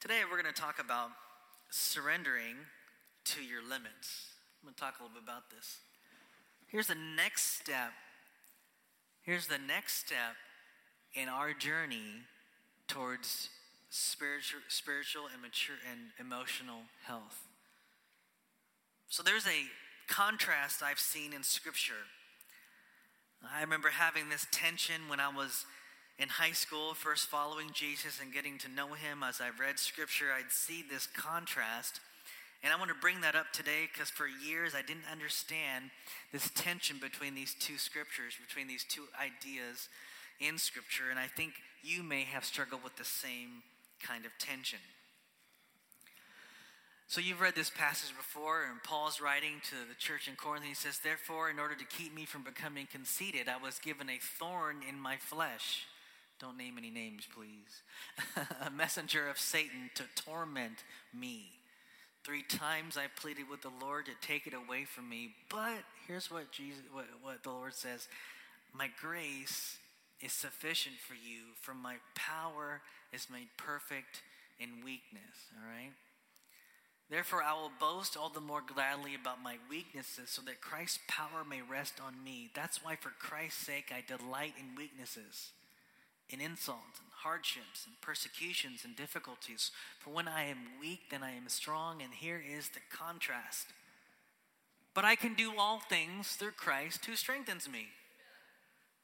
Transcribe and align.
Today 0.00 0.20
we're 0.30 0.40
going 0.40 0.54
to 0.54 0.60
talk 0.60 0.78
about 0.78 1.10
surrendering 1.70 2.54
to 3.24 3.42
your 3.42 3.62
limits. 3.62 4.30
I'm 4.62 4.68
going 4.68 4.74
to 4.74 4.80
talk 4.80 5.00
a 5.00 5.02
little 5.02 5.14
bit 5.14 5.24
about 5.24 5.50
this. 5.50 5.78
Here's 6.68 6.86
the 6.86 6.94
next 6.94 7.58
step. 7.58 7.90
Here's 9.22 9.48
the 9.48 9.58
next 9.58 9.94
step 9.94 10.38
in 11.14 11.28
our 11.28 11.52
journey 11.52 12.22
towards 12.86 13.48
spiritual, 13.90 14.60
spiritual 14.68 15.24
and 15.32 15.42
mature 15.42 15.74
and 15.90 15.98
emotional 16.24 16.82
health. 17.04 17.48
So 19.08 19.24
there's 19.24 19.48
a 19.48 19.66
contrast 20.06 20.80
I've 20.80 21.00
seen 21.00 21.32
in 21.32 21.42
Scripture. 21.42 22.06
I 23.52 23.62
remember 23.62 23.88
having 23.88 24.28
this 24.28 24.46
tension 24.52 25.08
when 25.08 25.18
I 25.18 25.28
was 25.28 25.66
in 26.18 26.28
high 26.28 26.52
school, 26.52 26.94
first 26.94 27.26
following 27.28 27.70
Jesus 27.72 28.18
and 28.20 28.32
getting 28.32 28.58
to 28.58 28.68
know 28.68 28.94
him 28.94 29.22
as 29.22 29.40
I 29.40 29.50
read 29.60 29.78
Scripture. 29.78 30.26
I'd 30.36 30.50
see 30.50 30.82
this 30.88 31.06
contrast. 31.06 32.00
And 32.64 32.72
I 32.72 32.76
want 32.76 32.88
to 32.88 32.96
bring 33.00 33.20
that 33.20 33.36
up 33.36 33.52
today 33.52 33.88
because 33.92 34.10
for 34.10 34.26
years 34.26 34.74
I 34.74 34.82
didn't 34.82 35.06
understand 35.10 35.90
this 36.32 36.50
tension 36.56 36.98
between 37.00 37.36
these 37.36 37.54
two 37.60 37.78
scriptures, 37.78 38.34
between 38.44 38.66
these 38.66 38.84
two 38.84 39.04
ideas 39.14 39.88
in 40.40 40.58
Scripture. 40.58 41.04
And 41.08 41.20
I 41.20 41.26
think 41.26 41.52
you 41.82 42.02
may 42.02 42.22
have 42.22 42.44
struggled 42.44 42.82
with 42.82 42.96
the 42.96 43.04
same 43.04 43.62
kind 44.02 44.24
of 44.24 44.32
tension. 44.40 44.80
So 47.06 47.20
you've 47.20 47.40
read 47.40 47.54
this 47.54 47.70
passage 47.70 48.14
before, 48.14 48.64
and 48.64 48.82
Paul's 48.82 49.20
writing 49.20 49.62
to 49.70 49.76
the 49.88 49.94
church 49.94 50.28
in 50.28 50.34
Corinth. 50.34 50.66
He 50.66 50.74
says, 50.74 50.98
Therefore, 50.98 51.48
in 51.48 51.58
order 51.58 51.74
to 51.74 51.84
keep 51.86 52.14
me 52.14 52.26
from 52.26 52.42
becoming 52.42 52.86
conceited, 52.90 53.48
I 53.48 53.56
was 53.56 53.78
given 53.78 54.10
a 54.10 54.18
thorn 54.18 54.82
in 54.86 55.00
my 55.00 55.16
flesh. 55.16 55.86
Don't 56.40 56.56
name 56.56 56.74
any 56.78 56.90
names, 56.90 57.26
please. 57.34 57.82
a 58.66 58.70
messenger 58.70 59.28
of 59.28 59.38
Satan 59.38 59.90
to 59.94 60.04
torment 60.14 60.84
me. 61.12 61.46
Three 62.24 62.42
times 62.42 62.96
I 62.96 63.06
pleaded 63.20 63.48
with 63.50 63.62
the 63.62 63.72
Lord 63.80 64.06
to 64.06 64.12
take 64.20 64.46
it 64.46 64.54
away 64.54 64.84
from 64.84 65.08
me. 65.08 65.34
But 65.48 65.82
here's 66.06 66.30
what 66.30 66.52
Jesus 66.52 66.82
what, 66.92 67.06
what 67.22 67.42
the 67.42 67.50
Lord 67.50 67.74
says. 67.74 68.08
My 68.72 68.88
grace 69.00 69.78
is 70.20 70.32
sufficient 70.32 70.96
for 70.96 71.14
you, 71.14 71.54
for 71.60 71.74
my 71.74 71.96
power 72.14 72.82
is 73.12 73.28
made 73.30 73.48
perfect 73.56 74.22
in 74.60 74.84
weakness. 74.84 75.48
All 75.56 75.68
right? 75.68 75.92
Therefore, 77.10 77.42
I 77.42 77.54
will 77.54 77.72
boast 77.80 78.16
all 78.16 78.28
the 78.28 78.40
more 78.40 78.62
gladly 78.62 79.14
about 79.14 79.42
my 79.42 79.56
weaknesses 79.70 80.28
so 80.28 80.42
that 80.42 80.60
Christ's 80.60 80.98
power 81.08 81.42
may 81.48 81.62
rest 81.62 81.94
on 82.04 82.22
me. 82.22 82.50
That's 82.54 82.84
why, 82.84 82.96
for 82.96 83.10
Christ's 83.18 83.64
sake, 83.64 83.90
I 83.90 84.04
delight 84.06 84.52
in 84.58 84.76
weaknesses, 84.76 85.52
in 86.30 86.40
insults, 86.40 86.98
and 87.00 87.08
hardships, 87.22 87.86
and 87.86 88.00
persecutions, 88.00 88.84
and 88.84 88.96
difficulties. 88.96 89.70
For 89.98 90.10
when 90.10 90.28
I 90.28 90.44
am 90.44 90.58
weak, 90.80 91.10
then 91.10 91.22
I 91.22 91.32
am 91.32 91.48
strong. 91.48 92.02
And 92.02 92.12
here 92.12 92.40
is 92.40 92.68
the 92.68 92.80
contrast. 92.90 93.68
But 94.94 95.04
I 95.04 95.14
can 95.14 95.34
do 95.34 95.52
all 95.58 95.80
things 95.80 96.28
through 96.32 96.52
Christ 96.52 97.04
who 97.06 97.16
strengthens 97.16 97.68
me. 97.68 97.88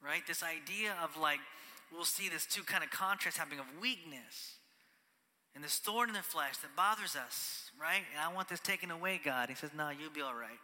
Right? 0.04 0.26
This 0.26 0.42
idea 0.42 0.94
of 1.02 1.16
like, 1.16 1.40
we'll 1.92 2.04
see 2.04 2.28
this 2.28 2.46
two 2.46 2.62
kind 2.62 2.84
of 2.84 2.90
contrast 2.90 3.38
happening 3.38 3.60
of 3.60 3.66
weakness 3.80 4.58
and 5.54 5.62
this 5.62 5.78
thorn 5.78 6.08
in 6.08 6.14
the 6.14 6.22
flesh 6.22 6.56
that 6.58 6.74
bothers 6.76 7.14
us, 7.14 7.70
right? 7.80 8.02
And 8.12 8.20
I 8.20 8.34
want 8.34 8.48
this 8.48 8.60
taken 8.60 8.90
away, 8.90 9.20
God. 9.24 9.48
He 9.48 9.54
says, 9.54 9.70
No, 9.76 9.90
you'll 9.90 10.10
be 10.10 10.20
all 10.20 10.34
right. 10.34 10.58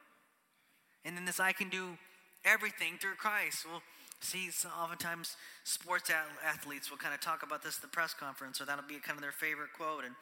And 1.04 1.16
then 1.16 1.24
this 1.24 1.38
I 1.38 1.52
can 1.52 1.68
do 1.68 1.96
everything 2.44 2.98
through 3.00 3.14
Christ. 3.14 3.64
We'll 3.70 3.82
see 4.20 4.50
so 4.50 4.68
oftentimes 4.68 5.36
sports 5.64 6.10
athletes 6.46 6.90
will 6.90 6.98
kind 6.98 7.14
of 7.14 7.20
talk 7.20 7.42
about 7.42 7.62
this 7.62 7.76
at 7.76 7.82
the 7.82 7.88
press 7.88 8.14
conference, 8.14 8.60
or 8.60 8.64
that'll 8.64 8.84
be 8.86 8.98
kind 8.98 9.16
of 9.16 9.22
their 9.22 9.32
favorite 9.32 9.72
quote. 9.76 10.04
And 10.04 10.14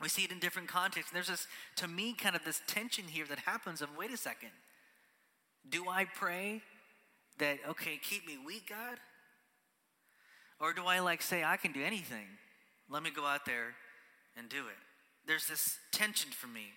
we 0.00 0.08
see 0.08 0.24
it 0.24 0.32
in 0.32 0.38
different 0.38 0.68
contexts. 0.68 1.10
And 1.10 1.16
there's 1.16 1.28
this, 1.28 1.46
to 1.76 1.88
me, 1.88 2.12
kind 2.12 2.36
of 2.36 2.44
this 2.44 2.60
tension 2.66 3.04
here 3.06 3.24
that 3.26 3.40
happens 3.40 3.80
of 3.80 3.88
wait 3.96 4.12
a 4.12 4.16
second. 4.16 4.50
Do 5.68 5.88
I 5.88 6.04
pray 6.04 6.62
that, 7.38 7.58
okay, 7.68 7.98
keep 8.02 8.26
me 8.26 8.38
weak, 8.44 8.68
God? 8.68 8.98
Or 10.60 10.72
do 10.72 10.84
I 10.86 11.00
like 11.00 11.22
say, 11.22 11.44
I 11.44 11.56
can 11.56 11.72
do 11.72 11.82
anything? 11.82 12.26
Let 12.88 13.02
me 13.02 13.10
go 13.10 13.24
out 13.24 13.46
there 13.46 13.74
and 14.36 14.48
do 14.48 14.58
it. 14.68 14.76
There's 15.26 15.46
this 15.48 15.78
tension 15.92 16.30
for 16.30 16.46
me. 16.46 16.72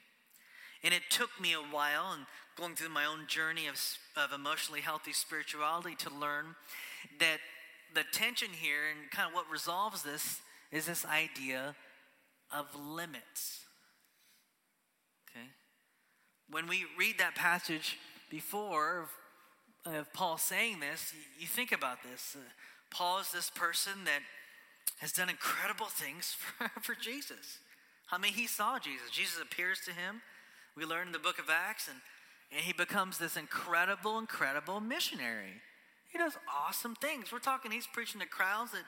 And 0.83 0.93
it 0.93 1.03
took 1.09 1.29
me 1.41 1.53
a 1.53 1.57
while 1.57 2.11
and 2.13 2.25
going 2.55 2.75
through 2.75 2.89
my 2.89 3.05
own 3.05 3.27
journey 3.27 3.67
of, 3.67 3.79
of 4.15 4.31
emotionally 4.33 4.81
healthy 4.81 5.13
spirituality 5.13 5.95
to 5.95 6.09
learn 6.09 6.55
that 7.19 7.39
the 7.93 8.03
tension 8.11 8.49
here 8.51 8.89
and 8.91 9.09
kind 9.11 9.27
of 9.27 9.33
what 9.33 9.49
resolves 9.51 10.03
this 10.03 10.41
is 10.71 10.85
this 10.85 11.05
idea 11.05 11.75
of 12.51 12.65
limits. 12.75 13.61
Okay? 15.29 15.47
When 16.49 16.67
we 16.67 16.85
read 16.97 17.17
that 17.19 17.35
passage 17.35 17.97
before 18.29 19.07
of, 19.85 19.93
of 19.93 20.13
Paul 20.13 20.37
saying 20.37 20.79
this, 20.79 21.13
you, 21.39 21.47
think 21.47 21.71
about 21.71 22.03
this. 22.03 22.35
Uh, 22.37 22.43
Paul 22.91 23.19
is 23.19 23.31
this 23.31 23.49
person 23.49 24.05
that 24.05 24.21
has 24.99 25.11
done 25.11 25.29
incredible 25.29 25.85
things 25.89 26.35
for, 26.37 26.69
for 26.81 26.95
Jesus. 26.95 27.59
I 28.11 28.17
mean, 28.17 28.33
he 28.33 28.47
saw 28.47 28.79
Jesus. 28.79 29.11
Jesus 29.11 29.41
appears 29.41 29.79
to 29.85 29.91
him. 29.91 30.21
We 30.79 30.85
learn 30.85 31.07
in 31.07 31.11
the 31.11 31.19
book 31.19 31.39
of 31.39 31.49
Acts, 31.49 31.89
and, 31.89 31.97
and 32.55 32.61
he 32.61 32.71
becomes 32.71 33.17
this 33.17 33.35
incredible, 33.35 34.17
incredible 34.17 34.79
missionary. 34.79 35.59
He 36.09 36.17
does 36.17 36.37
awesome 36.47 36.95
things. 36.95 37.33
We're 37.33 37.39
talking, 37.39 37.69
he's 37.69 37.85
preaching 37.85 38.21
to 38.21 38.25
crowds 38.25 38.71
that 38.71 38.83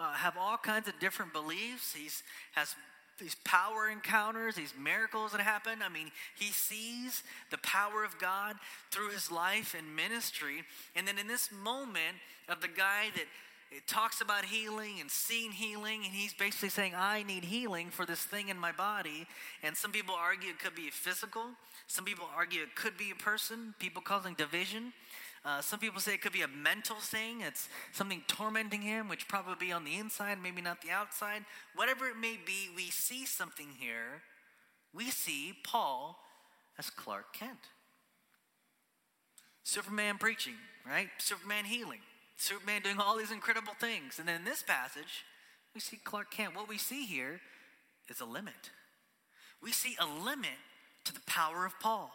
uh, 0.00 0.14
have 0.14 0.36
all 0.36 0.56
kinds 0.56 0.88
of 0.88 0.98
different 0.98 1.32
beliefs. 1.32 1.94
He's 1.94 2.24
has 2.54 2.74
these 3.20 3.36
power 3.44 3.88
encounters, 3.88 4.56
these 4.56 4.74
miracles 4.76 5.30
that 5.30 5.40
happen. 5.40 5.78
I 5.84 5.88
mean, 5.88 6.10
he 6.36 6.46
sees 6.46 7.22
the 7.52 7.58
power 7.58 8.02
of 8.02 8.18
God 8.18 8.56
through 8.90 9.10
his 9.10 9.30
life 9.30 9.76
and 9.78 9.94
ministry. 9.94 10.64
And 10.96 11.06
then 11.06 11.16
in 11.16 11.28
this 11.28 11.50
moment 11.52 12.16
of 12.48 12.60
the 12.60 12.68
guy 12.68 13.10
that 13.14 13.26
it 13.70 13.86
talks 13.86 14.20
about 14.20 14.44
healing 14.44 14.94
and 15.00 15.08
seeing 15.10 15.52
healing, 15.52 16.00
and 16.04 16.12
he's 16.12 16.34
basically 16.34 16.70
saying, 16.70 16.92
I 16.96 17.22
need 17.22 17.44
healing 17.44 17.90
for 17.90 18.04
this 18.04 18.20
thing 18.20 18.48
in 18.48 18.58
my 18.58 18.72
body. 18.72 19.26
And 19.62 19.76
some 19.76 19.92
people 19.92 20.14
argue 20.18 20.50
it 20.50 20.58
could 20.58 20.74
be 20.74 20.90
physical, 20.90 21.44
some 21.86 22.04
people 22.04 22.26
argue 22.36 22.62
it 22.62 22.74
could 22.74 22.96
be 22.96 23.10
a 23.10 23.22
person, 23.22 23.74
people 23.78 24.02
causing 24.02 24.34
division. 24.34 24.92
Uh, 25.44 25.62
some 25.62 25.78
people 25.78 26.00
say 26.00 26.12
it 26.12 26.20
could 26.20 26.32
be 26.32 26.42
a 26.42 26.48
mental 26.48 26.96
thing. 26.96 27.40
It's 27.40 27.68
something 27.92 28.22
tormenting 28.26 28.82
him, 28.82 29.08
which 29.08 29.26
probably 29.26 29.54
be 29.58 29.72
on 29.72 29.84
the 29.84 29.96
inside, 29.96 30.38
maybe 30.42 30.60
not 30.60 30.82
the 30.82 30.90
outside. 30.90 31.44
Whatever 31.74 32.08
it 32.08 32.16
may 32.20 32.38
be, 32.44 32.68
we 32.76 32.90
see 32.90 33.24
something 33.24 33.68
here. 33.78 34.22
We 34.92 35.04
see 35.10 35.54
Paul 35.64 36.18
as 36.78 36.90
Clark 36.90 37.32
Kent. 37.32 37.58
Superman 39.62 40.18
preaching, 40.18 40.54
right? 40.86 41.08
Superman 41.18 41.64
healing. 41.64 42.00
Superman 42.40 42.80
doing 42.80 42.98
all 42.98 43.18
these 43.18 43.30
incredible 43.30 43.74
things. 43.78 44.18
And 44.18 44.26
then 44.26 44.36
in 44.36 44.44
this 44.44 44.62
passage, 44.62 45.24
we 45.74 45.80
see 45.80 45.98
Clark 46.02 46.30
Kent. 46.30 46.56
What 46.56 46.68
we 46.68 46.78
see 46.78 47.04
here 47.04 47.40
is 48.08 48.20
a 48.20 48.24
limit. 48.24 48.70
We 49.62 49.72
see 49.72 49.94
a 50.00 50.06
limit 50.06 50.58
to 51.04 51.12
the 51.12 51.20
power 51.26 51.66
of 51.66 51.78
Paul. 51.80 52.10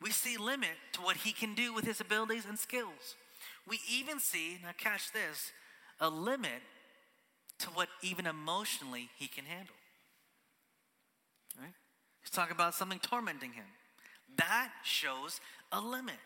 We 0.00 0.10
see 0.10 0.36
limit 0.36 0.76
to 0.92 1.00
what 1.00 1.16
he 1.16 1.32
can 1.32 1.54
do 1.54 1.72
with 1.72 1.86
his 1.86 2.00
abilities 2.00 2.44
and 2.46 2.58
skills. 2.58 3.16
We 3.66 3.80
even 3.90 4.20
see, 4.20 4.58
now 4.62 4.70
catch 4.76 5.10
this, 5.12 5.52
a 6.00 6.10
limit 6.10 6.60
to 7.60 7.68
what 7.68 7.88
even 8.02 8.26
emotionally 8.26 9.08
he 9.16 9.26
can 9.26 9.46
handle. 9.46 9.74
Right? 11.58 11.72
He's 12.20 12.30
talking 12.30 12.54
about 12.54 12.74
something 12.74 12.98
tormenting 12.98 13.52
him. 13.52 13.64
That 14.36 14.70
shows 14.82 15.40
a 15.72 15.80
limit. 15.80 16.16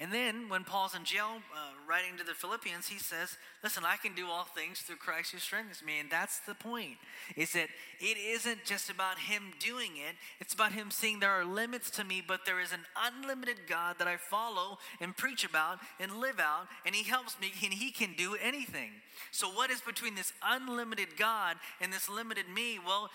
And 0.00 0.10
then 0.10 0.48
when 0.48 0.64
Paul's 0.64 0.94
in 0.94 1.04
jail 1.04 1.42
uh, 1.54 1.58
writing 1.86 2.16
to 2.16 2.24
the 2.24 2.32
Philippians, 2.32 2.88
he 2.88 2.98
says, 2.98 3.36
Listen, 3.62 3.84
I 3.84 3.96
can 3.98 4.14
do 4.14 4.28
all 4.28 4.44
things 4.44 4.78
through 4.78 4.96
Christ 4.96 5.32
who 5.32 5.38
strengthens 5.38 5.84
me. 5.84 6.00
And 6.00 6.10
that's 6.10 6.38
the 6.40 6.54
point, 6.54 6.96
is 7.36 7.52
that 7.52 7.68
it 8.00 8.16
isn't 8.16 8.64
just 8.64 8.88
about 8.88 9.18
him 9.18 9.52
doing 9.60 9.98
it, 9.98 10.16
it's 10.40 10.54
about 10.54 10.72
him 10.72 10.90
seeing 10.90 11.20
there 11.20 11.38
are 11.38 11.44
limits 11.44 11.90
to 11.90 12.04
me, 12.04 12.22
but 12.26 12.46
there 12.46 12.60
is 12.60 12.72
an 12.72 12.80
unlimited 12.96 13.66
God 13.68 13.96
that 13.98 14.08
I 14.08 14.16
follow 14.16 14.78
and 15.02 15.14
preach 15.14 15.44
about 15.44 15.80
and 16.00 16.18
live 16.18 16.40
out, 16.40 16.68
and 16.86 16.94
he 16.94 17.04
helps 17.04 17.38
me, 17.38 17.52
and 17.62 17.74
he 17.74 17.90
can 17.90 18.14
do 18.16 18.36
anything. 18.42 18.92
So, 19.32 19.48
what 19.48 19.70
is 19.70 19.82
between 19.82 20.14
this 20.14 20.32
unlimited 20.42 21.18
God 21.18 21.56
and 21.78 21.92
this 21.92 22.08
limited 22.08 22.48
me? 22.48 22.78
Well, 22.84 23.10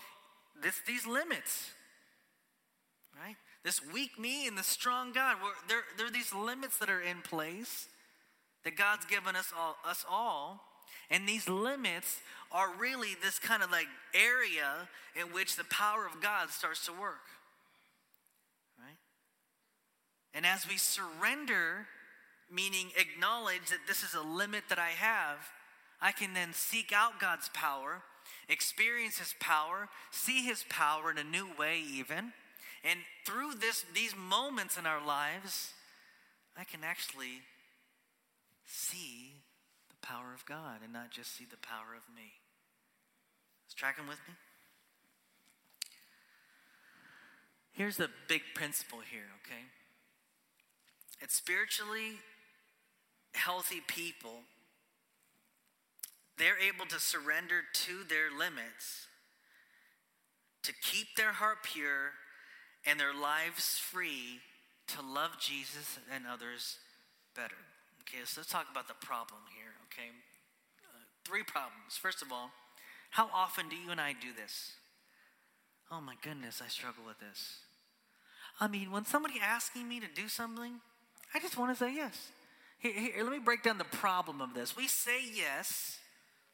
this, 0.62 0.76
these 0.86 1.08
limits, 1.08 1.72
right? 3.20 3.38
This 3.66 3.82
weak 3.92 4.18
me 4.18 4.48
and 4.48 4.58
the 4.58 4.64
strong 4.64 5.12
God. 5.12 5.36
There, 5.68 5.82
there 5.98 6.08
are 6.08 6.12
these 6.12 6.34
limits 6.34 6.78
that 6.78 6.90
are 6.90 7.02
in 7.02 7.22
place 7.22 7.88
that 8.64 8.78
God's 8.78 9.06
given 9.06 9.36
us 9.36 9.52
all, 9.58 9.76
us 9.86 10.06
all. 10.10 10.62
And 11.10 11.28
these 11.28 11.50
limits 11.50 12.20
are 12.52 12.70
really 12.80 13.10
this 13.22 13.40
kind 13.40 13.62
of 13.62 13.72
like 13.72 13.88
area 14.14 14.88
in 15.20 15.34
which 15.34 15.56
the 15.56 15.66
power 15.66 16.06
of 16.06 16.22
God 16.22 16.52
starts 16.52 16.86
to 16.86 16.92
work. 16.92 17.26
Right? 18.80 18.98
And 20.34 20.46
as 20.46 20.68
we 20.68 20.78
surrender, 20.78 21.88
meaning 22.50 22.92
acknowledge 22.98 23.70
that 23.72 23.88
this 23.88 24.04
is 24.04 24.14
a 24.14 24.22
limit 24.22 24.66
that 24.70 24.80
I 24.80 24.92
have, 24.92 25.40
I 26.00 26.12
can 26.12 26.34
then 26.34 26.54
seek 26.54 26.94
out 26.94 27.20
God's 27.20 27.50
power 27.54 28.04
experience 28.48 29.18
His 29.18 29.36
power, 29.40 29.90
see 30.12 30.44
His 30.44 30.66
power 30.70 31.12
in 31.12 31.18
a 31.18 31.24
new 31.24 31.48
way, 31.58 31.80
even. 31.80 32.34
And 32.88 33.00
through 33.26 33.56
this, 33.60 33.84
these 33.96 34.16
moments 34.16 34.78
in 34.78 34.86
our 34.86 35.04
lives, 35.06 35.74
I 36.56 36.64
can 36.64 36.82
actually 36.84 37.42
see 38.68 39.42
the 39.90 40.08
power 40.08 40.34
of 40.36 40.46
God 40.46 40.82
and 40.84 40.94
not 40.94 41.10
just 41.10 41.36
see 41.36 41.46
the 41.50 41.58
power 41.58 41.96
of 41.98 42.16
me. 42.16 42.34
Is 43.68 43.74
tracking 43.74 44.08
with 44.08 44.20
me? 44.28 44.36
Here's 47.72 47.98
the 47.98 48.10
big 48.28 48.42
principle 48.54 49.00
here, 49.12 49.28
okay? 49.44 49.64
It's 51.20 51.36
spiritually 51.36 52.20
healthy 53.34 53.82
people, 53.86 54.42
they're 56.38 56.60
able 56.60 56.86
to 56.86 57.00
surrender 57.00 57.62
to 57.74 58.04
their 58.08 58.30
limits 58.38 59.08
to 60.64 60.74
keep 60.82 61.16
their 61.16 61.34
heart 61.34 61.58
pure 61.64 62.12
and 62.86 63.00
their 63.00 63.14
lives 63.14 63.78
free 63.78 64.40
to 64.88 65.02
love 65.02 65.40
Jesus 65.40 65.98
and 66.14 66.26
others 66.32 66.78
better. 67.36 67.56
Okay, 68.02 68.24
so 68.26 68.42
let's 68.42 68.52
talk 68.52 68.68
about 68.72 68.88
the 68.88 68.94
problem 69.06 69.42
here, 69.58 69.74
okay? 69.90 70.10
Uh, 70.86 71.04
three 71.26 71.44
problems. 71.44 71.98
First 71.98 72.22
of 72.22 72.32
all, 72.32 72.52
how 73.10 73.30
often 73.34 73.70
do 73.70 73.76
you 73.76 73.90
and 73.90 74.00
I 74.00 74.14
do 74.14 74.30
this? 74.36 74.74
Oh 75.92 76.02
my 76.02 76.16
goodness, 76.22 76.62
I 76.64 76.68
struggle 76.68 77.04
with 77.06 77.20
this. 77.20 77.58
I 78.60 78.68
mean, 78.68 78.92
when 78.92 79.06
somebody 79.06 79.36
asking 79.44 79.88
me 79.88 80.00
to 80.00 80.08
do 80.14 80.28
something, 80.28 80.74
I 81.34 81.40
just 81.40 81.58
want 81.58 81.76
to 81.76 81.84
say 81.84 81.94
yes. 81.94 82.30
Here, 82.80 82.94
here, 82.94 83.24
let 83.24 83.32
me 83.32 83.40
break 83.40 83.64
down 83.64 83.78
the 83.78 83.84
problem 83.84 84.42
of 84.42 84.54
this. 84.54 84.78
We 84.78 84.88
say 84.88 85.20
yes, 85.34 85.98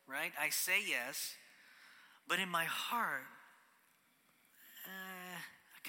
right? 0.08 0.32
I 0.42 0.50
say 0.50 0.80
yes, 0.88 1.34
but 2.28 2.40
in 2.40 2.50
my 2.50 2.66
heart, 2.66 3.24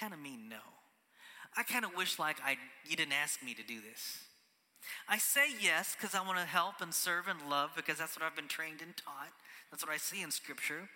kind 0.03 0.13
of 0.13 0.21
mean 0.21 0.49
no. 0.49 0.57
I 1.57 1.63
kind 1.63 1.85
of 1.85 1.97
wish 1.97 2.19
like 2.19 2.39
I 2.45 2.57
you 2.85 2.97
didn't 2.97 3.13
ask 3.13 3.41
me 3.41 3.55
to 3.55 3.63
do 3.63 3.79
this. 3.81 4.25
I 5.09 5.19
say 5.19 5.47
yes 5.61 5.95
because 5.95 6.13
I 6.13 6.27
want 6.27 6.39
to 6.39 6.45
help 6.45 6.81
and 6.81 6.93
serve 6.93 7.29
and 7.29 7.39
love 7.49 7.71
because 7.77 7.99
that's 7.99 8.19
what 8.19 8.27
I've 8.27 8.35
been 8.35 8.49
trained 8.49 8.83
and 8.83 8.97
taught. 8.97 9.31
That's 9.71 9.87
what 9.87 9.95
I 9.95 9.99
see 9.99 10.23
in 10.23 10.33
Scripture. 10.33 10.89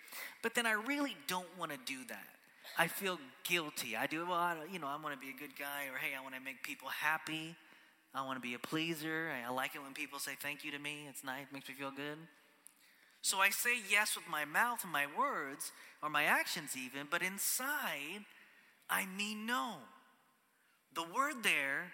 But 0.43 0.55
then 0.55 0.65
I 0.65 0.73
really 0.73 1.15
don't 1.27 1.47
want 1.57 1.71
to 1.71 1.77
do 1.85 1.99
that. 2.09 2.27
I 2.77 2.87
feel 2.87 3.17
guilty. 3.45 3.95
I 3.95 4.07
do, 4.07 4.25
well, 4.25 4.33
I, 4.33 4.57
you 4.69 4.77
know, 4.77 4.87
I 4.87 5.01
want 5.01 5.15
to 5.15 5.25
be 5.25 5.31
a 5.31 5.39
good 5.39 5.57
guy, 5.57 5.87
or 5.89 5.97
hey, 5.97 6.11
I 6.19 6.21
want 6.21 6.35
to 6.35 6.41
make 6.41 6.61
people 6.63 6.89
happy. 6.89 7.55
I 8.13 8.25
want 8.25 8.35
to 8.35 8.41
be 8.41 8.55
a 8.55 8.59
pleaser. 8.59 9.31
I 9.31 9.49
like 9.53 9.73
it 9.73 9.81
when 9.81 9.93
people 9.93 10.19
say 10.19 10.33
thank 10.39 10.65
you 10.65 10.71
to 10.71 10.79
me. 10.79 11.07
It's 11.09 11.23
nice, 11.23 11.43
it 11.49 11.53
makes 11.53 11.69
me 11.69 11.75
feel 11.75 11.91
good. 11.91 12.17
So 13.21 13.39
I 13.39 13.51
say 13.51 13.77
yes 13.89 14.17
with 14.17 14.27
my 14.29 14.43
mouth 14.43 14.83
and 14.83 14.91
my 14.91 15.05
words, 15.17 15.71
or 16.03 16.09
my 16.09 16.23
actions 16.23 16.75
even, 16.75 17.07
but 17.09 17.21
inside, 17.21 18.25
I 18.89 19.05
mean 19.05 19.45
no. 19.45 19.75
The 20.93 21.03
word 21.03 21.43
there 21.43 21.91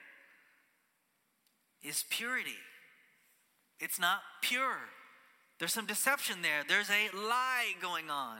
is 1.83 2.05
purity. 2.09 2.59
It's 3.79 3.99
not 3.99 4.19
pure. 4.41 4.77
There's 5.59 5.73
some 5.73 5.85
deception 5.85 6.41
there, 6.41 6.63
there's 6.67 6.89
a 6.89 7.15
lie 7.15 7.73
going 7.81 8.09
on. 8.09 8.39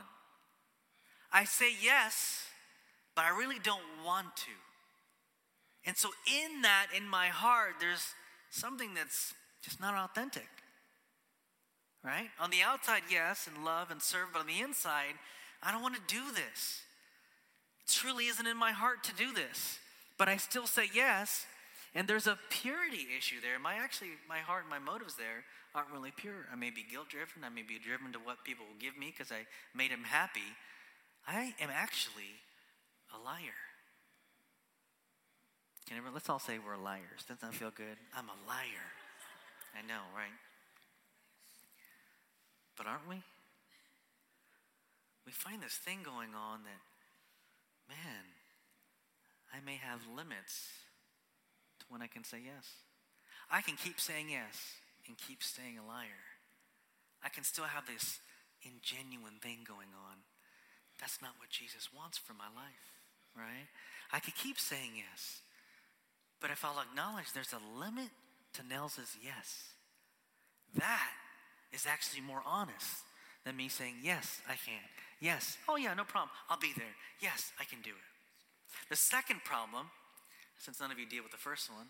I 1.32 1.44
say 1.44 1.70
yes, 1.82 2.46
but 3.14 3.24
I 3.24 3.36
really 3.36 3.58
don't 3.58 3.82
want 4.04 4.36
to. 4.36 4.52
And 5.86 5.96
so, 5.96 6.10
in 6.26 6.62
that, 6.62 6.86
in 6.96 7.08
my 7.08 7.26
heart, 7.26 7.74
there's 7.80 8.14
something 8.50 8.94
that's 8.94 9.34
just 9.62 9.80
not 9.80 9.94
authentic. 9.94 10.48
Right? 12.02 12.28
On 12.40 12.50
the 12.50 12.62
outside, 12.62 13.02
yes, 13.10 13.48
and 13.52 13.64
love 13.64 13.90
and 13.90 14.00
serve, 14.00 14.28
but 14.32 14.40
on 14.40 14.46
the 14.46 14.60
inside, 14.60 15.14
I 15.62 15.72
don't 15.72 15.82
want 15.82 15.94
to 15.94 16.14
do 16.14 16.22
this. 16.32 16.83
Truly 17.88 18.26
isn't 18.26 18.46
in 18.46 18.56
my 18.56 18.72
heart 18.72 19.04
to 19.04 19.14
do 19.14 19.32
this. 19.32 19.78
But 20.16 20.28
I 20.28 20.36
still 20.36 20.66
say 20.66 20.88
yes, 20.94 21.44
and 21.94 22.06
there's 22.06 22.26
a 22.26 22.38
purity 22.48 23.06
issue 23.18 23.40
there. 23.40 23.58
My 23.58 23.74
actually, 23.74 24.10
my 24.28 24.38
heart 24.38 24.62
and 24.62 24.70
my 24.70 24.78
motives 24.78 25.16
there 25.16 25.44
aren't 25.74 25.90
really 25.90 26.12
pure. 26.14 26.46
I 26.52 26.56
may 26.56 26.70
be 26.70 26.84
guilt 26.88 27.08
driven. 27.08 27.42
I 27.44 27.48
may 27.48 27.62
be 27.62 27.78
driven 27.78 28.12
to 28.12 28.18
what 28.18 28.44
people 28.44 28.64
will 28.64 28.78
give 28.80 28.96
me 28.96 29.12
because 29.16 29.32
I 29.32 29.46
made 29.76 29.90
them 29.90 30.04
happy. 30.04 30.54
I 31.26 31.54
am 31.60 31.70
actually 31.72 32.38
a 33.12 33.18
liar. 33.18 33.58
Can 35.88 35.98
everyone, 35.98 36.14
let's 36.14 36.30
all 36.30 36.38
say 36.38 36.58
we're 36.58 36.76
liars. 36.76 37.26
Doesn't 37.28 37.40
that 37.42 37.54
feel 37.54 37.72
good? 37.74 37.98
I'm 38.16 38.28
a 38.28 38.38
liar. 38.48 38.88
I 39.76 39.82
know, 39.86 40.00
right? 40.14 40.32
But 42.76 42.86
aren't 42.86 43.08
we? 43.08 43.22
We 45.26 45.32
find 45.32 45.62
this 45.62 45.74
thing 45.74 46.00
going 46.04 46.34
on 46.34 46.62
that, 46.64 46.80
man, 47.88 48.24
I 49.52 49.64
may 49.64 49.76
have 49.76 50.00
limits 50.16 50.68
to 51.80 51.86
when 51.88 52.02
I 52.02 52.06
can 52.06 52.24
say 52.24 52.38
yes. 52.44 52.66
I 53.50 53.60
can 53.60 53.76
keep 53.76 54.00
saying 54.00 54.30
yes 54.30 54.80
and 55.06 55.16
keep 55.18 55.42
staying 55.42 55.78
a 55.78 55.86
liar. 55.86 56.24
I 57.22 57.28
can 57.28 57.44
still 57.44 57.64
have 57.64 57.86
this 57.86 58.18
ingenuine 58.64 59.40
thing 59.40 59.64
going 59.66 59.92
on. 59.92 60.24
That's 61.00 61.20
not 61.20 61.36
what 61.38 61.50
Jesus 61.50 61.88
wants 61.94 62.18
for 62.18 62.32
my 62.32 62.48
life, 62.54 62.86
right? 63.36 63.68
I 64.12 64.20
could 64.20 64.36
keep 64.36 64.58
saying 64.58 64.92
yes 64.96 65.44
but 66.44 66.50
if 66.50 66.62
I'll 66.62 66.78
acknowledge 66.78 67.32
there's 67.32 67.54
a 67.54 67.80
limit 67.80 68.10
to 68.52 68.62
Nels's 68.68 69.16
yes, 69.24 69.72
that 70.74 71.08
is 71.72 71.86
actually 71.88 72.20
more 72.20 72.42
honest 72.44 73.00
than 73.44 73.56
me 73.56 73.68
saying, 73.68 73.96
yes, 74.02 74.40
I 74.48 74.54
can. 74.54 74.80
Yes, 75.20 75.56
oh 75.68 75.76
yeah, 75.76 75.94
no 75.94 76.04
problem. 76.04 76.30
I'll 76.48 76.58
be 76.58 76.72
there. 76.76 76.94
Yes, 77.20 77.52
I 77.60 77.64
can 77.64 77.80
do 77.82 77.90
it. 77.90 78.88
The 78.90 78.96
second 78.96 79.44
problem, 79.44 79.86
since 80.58 80.80
none 80.80 80.90
of 80.90 80.98
you 80.98 81.06
deal 81.06 81.22
with 81.22 81.32
the 81.32 81.38
first 81.38 81.70
one, 81.70 81.86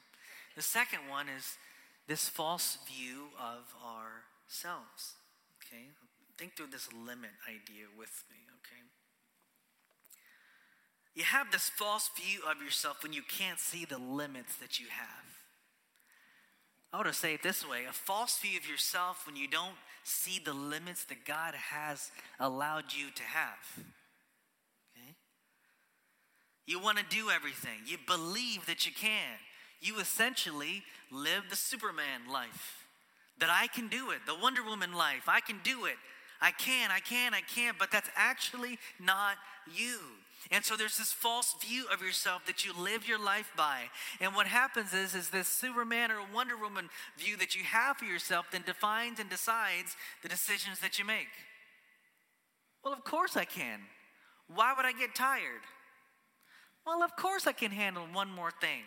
the 0.56 0.62
second 0.62 1.00
one 1.08 1.26
is 1.28 1.56
this 2.06 2.28
false 2.28 2.78
view 2.86 3.28
of 3.38 3.74
ourselves. 3.82 5.14
Okay? 5.58 5.84
Think 6.38 6.56
through 6.56 6.68
this 6.72 6.88
limit 6.92 7.30
idea 7.48 7.86
with 7.96 8.24
me, 8.30 8.36
okay? 8.58 8.82
You 11.14 11.22
have 11.24 11.52
this 11.52 11.68
false 11.68 12.10
view 12.16 12.40
of 12.48 12.60
yourself 12.62 13.02
when 13.02 13.12
you 13.12 13.22
can't 13.22 13.60
see 13.60 13.84
the 13.84 13.98
limits 13.98 14.56
that 14.56 14.80
you 14.80 14.86
have. 14.90 15.24
I 16.94 17.02
to 17.02 17.12
say 17.12 17.35
it 17.35 17.43
this 17.43 17.69
way 17.69 17.87
a 17.88 17.93
false 17.93 18.38
view 18.38 18.56
of 18.56 18.69
yourself 18.69 19.26
when 19.26 19.35
you 19.35 19.49
don't 19.49 19.75
see 20.05 20.38
the 20.38 20.52
limits 20.52 21.05
that 21.06 21.25
God 21.25 21.55
has 21.55 22.12
allowed 22.38 22.93
you 22.93 23.11
to 23.14 23.23
have. 23.23 23.85
Okay? 24.96 25.17
You 26.66 26.78
want 26.78 26.99
to 26.99 27.04
do 27.04 27.30
everything, 27.30 27.80
you 27.87 27.99
believe 28.07 28.66
that 28.66 28.87
you 28.87 28.92
can. 28.92 29.38
You 29.80 29.99
essentially 29.99 30.83
live 31.11 31.45
the 31.50 31.57
Superman 31.57 32.33
life 32.33 32.87
that 33.38 33.50
I 33.50 33.66
can 33.66 33.88
do 33.88 34.11
it, 34.12 34.21
the 34.26 34.37
Wonder 34.40 34.62
Woman 34.62 34.95
life. 34.95 35.25
I 35.26 35.40
can 35.40 35.59
do 35.62 35.87
it. 35.87 35.97
I 36.40 36.52
can, 36.52 36.90
I 36.90 37.00
can, 37.00 37.35
I 37.35 37.40
can, 37.40 37.75
but 37.78 37.90
that's 37.90 38.09
actually 38.16 38.78
not 39.00 39.37
you. 39.75 39.99
And 40.50 40.64
so 40.64 40.76
there's 40.76 40.98
this 40.98 41.12
false 41.12 41.54
view 41.60 41.86
of 41.92 42.02
yourself 42.02 42.46
that 42.46 42.64
you 42.64 42.72
live 42.78 43.08
your 43.08 43.22
life 43.22 43.50
by. 43.56 43.84
And 44.20 44.34
what 44.34 44.46
happens 44.46 44.92
is, 44.92 45.14
is 45.14 45.30
this 45.30 45.48
Superman 45.48 46.10
or 46.10 46.20
Wonder 46.34 46.56
Woman 46.56 46.90
view 47.18 47.36
that 47.38 47.56
you 47.56 47.64
have 47.64 47.96
for 47.96 48.04
yourself 48.04 48.46
then 48.52 48.62
defines 48.66 49.20
and 49.20 49.30
decides 49.30 49.96
the 50.22 50.28
decisions 50.28 50.80
that 50.80 50.98
you 50.98 51.04
make. 51.04 51.28
Well, 52.84 52.92
of 52.92 53.04
course 53.04 53.36
I 53.36 53.44
can. 53.44 53.80
Why 54.48 54.74
would 54.76 54.84
I 54.84 54.92
get 54.92 55.14
tired? 55.14 55.62
Well, 56.86 57.02
of 57.02 57.16
course 57.16 57.46
I 57.46 57.52
can 57.52 57.70
handle 57.70 58.04
one 58.12 58.30
more 58.30 58.50
thing. 58.50 58.82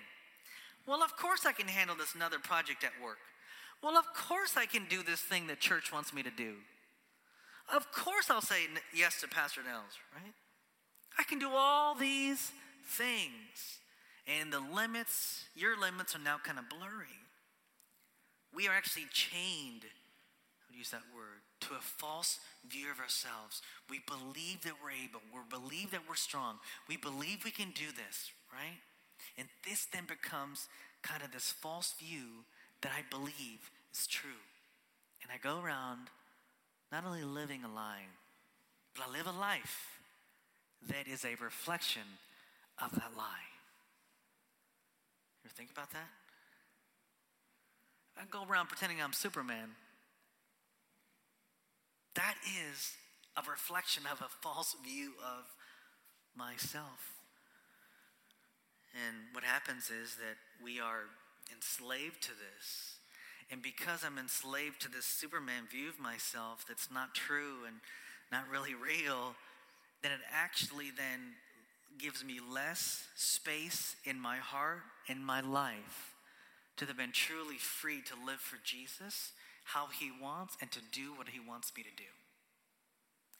Well, 0.88 1.04
of 1.04 1.18
course 1.18 1.46
I 1.46 1.52
can 1.52 1.68
handle 1.68 1.96
this 1.96 2.14
another 2.14 2.40
project 2.40 2.84
at 2.84 2.92
work. 3.04 3.18
Well, 3.82 3.98
of 3.98 4.06
course 4.14 4.56
I 4.56 4.66
can 4.66 4.86
do 4.88 5.04
this 5.04 5.22
thing 5.22 5.48
that 5.48 5.60
church 5.60 5.92
wants 5.92 6.14
me 6.14 6.24
to 6.24 6.32
do. 6.32 6.56
Of 7.74 7.92
course 7.92 8.30
I'll 8.30 8.42
say 8.42 8.68
yes 8.96 9.20
to 9.22 9.28
Pastor 9.28 9.62
Nels, 9.64 9.98
right? 10.14 10.34
I 11.18 11.24
can 11.24 11.40
do 11.40 11.50
all 11.54 11.96
these 11.96 12.52
things. 12.86 13.80
And 14.28 14.52
the 14.52 14.60
limits, 14.60 15.46
your 15.56 15.80
limits 15.80 16.16
are 16.16 16.20
now 16.20 16.38
kind 16.44 16.60
of 16.60 16.70
blurry. 16.70 17.08
We 18.54 18.68
are 18.68 18.74
actually 18.74 19.06
chained, 19.12 19.84
I 19.84 20.64
would 20.70 20.78
use 20.78 20.92
that 20.92 21.04
word, 21.16 21.42
to 21.62 21.76
a 21.76 21.82
false 21.82 22.40
view 22.68 22.92
of 22.92 23.00
ourselves. 23.00 23.62
We 23.90 24.02
believe 24.06 24.62
that 24.64 24.74
we're 24.84 24.92
able, 24.92 25.22
we 25.34 25.40
believe 25.50 25.92
that 25.92 26.02
we're 26.08 26.16
strong, 26.16 26.58
we 26.88 26.98
believe 26.98 27.44
we 27.44 27.52
can 27.52 27.72
do 27.72 27.86
this, 27.96 28.32
right? 28.54 28.80
And 29.38 29.48
this 29.68 29.86
then 29.86 30.06
becomes 30.08 30.68
kind 31.02 31.24
of 31.24 31.32
this 31.32 31.52
false 31.52 31.94
view 32.00 32.46
that 32.82 32.92
I 32.92 33.04
believe 33.10 33.72
is 33.94 34.08
true. 34.08 34.44
And 35.24 35.32
I 35.32 35.38
go 35.42 35.62
around 35.62 36.10
not 36.92 37.06
only 37.06 37.24
living 37.24 37.64
a 37.64 37.74
lie, 37.74 38.08
but 38.96 39.06
I 39.08 39.12
live 39.18 39.28
a 39.28 39.38
life 39.38 39.97
that 40.88 41.08
is 41.08 41.26
a 41.26 41.36
reflection 41.44 42.04
of 42.82 42.92
that 42.92 43.12
lie. 43.18 43.48
You 45.44 45.50
ever 45.50 45.54
think 45.56 45.72
about 45.72 45.92
that? 45.92 46.10
I 48.18 48.24
go 48.30 48.44
around 48.50 48.68
pretending 48.68 49.02
I'm 49.02 49.14
Superman. 49.14 49.70
That 52.16 52.36
is 52.44 52.94
a 53.36 53.50
reflection 53.50 54.04
of 54.12 54.22
a 54.22 54.30
false 54.42 54.76
view 54.84 55.12
of 55.22 55.46
myself. 56.36 57.14
And 59.06 59.16
what 59.34 59.44
happens 59.44 59.92
is 59.92 60.16
that 60.16 60.38
we 60.64 60.80
are 60.80 61.04
enslaved 61.54 62.24
to 62.24 62.32
this. 62.32 62.98
And 63.52 63.62
because 63.62 64.04
I'm 64.04 64.18
enslaved 64.18 64.82
to 64.82 64.92
this 64.92 65.06
Superman 65.06 65.64
view 65.70 65.90
of 65.90 66.00
myself 66.00 66.66
that's 66.68 66.90
not 66.92 67.14
true 67.14 67.66
and 67.66 67.78
not 68.32 68.50
really 68.52 68.74
real, 68.74 69.36
then 70.02 70.12
it 70.12 70.20
actually 70.32 70.92
then 70.96 71.34
gives 71.98 72.24
me 72.24 72.40
less 72.40 73.08
space 73.16 73.96
in 74.06 74.20
my 74.20 74.38
heart 74.38 74.84
in 75.08 75.24
my 75.24 75.42
life 75.42 76.16
to 76.78 76.86
have 76.86 76.98
been 76.98 77.12
truly 77.12 77.58
free 77.58 78.02
to 78.02 78.14
live 78.26 78.40
for 78.40 78.58
Jesus, 78.64 79.32
how 79.64 79.88
he 79.88 80.12
wants, 80.22 80.56
and 80.62 80.72
to 80.72 80.80
do 80.92 81.14
what 81.16 81.30
he 81.30 81.40
wants 81.40 81.72
me 81.76 81.84
to 81.84 81.90
do. 81.98 82.10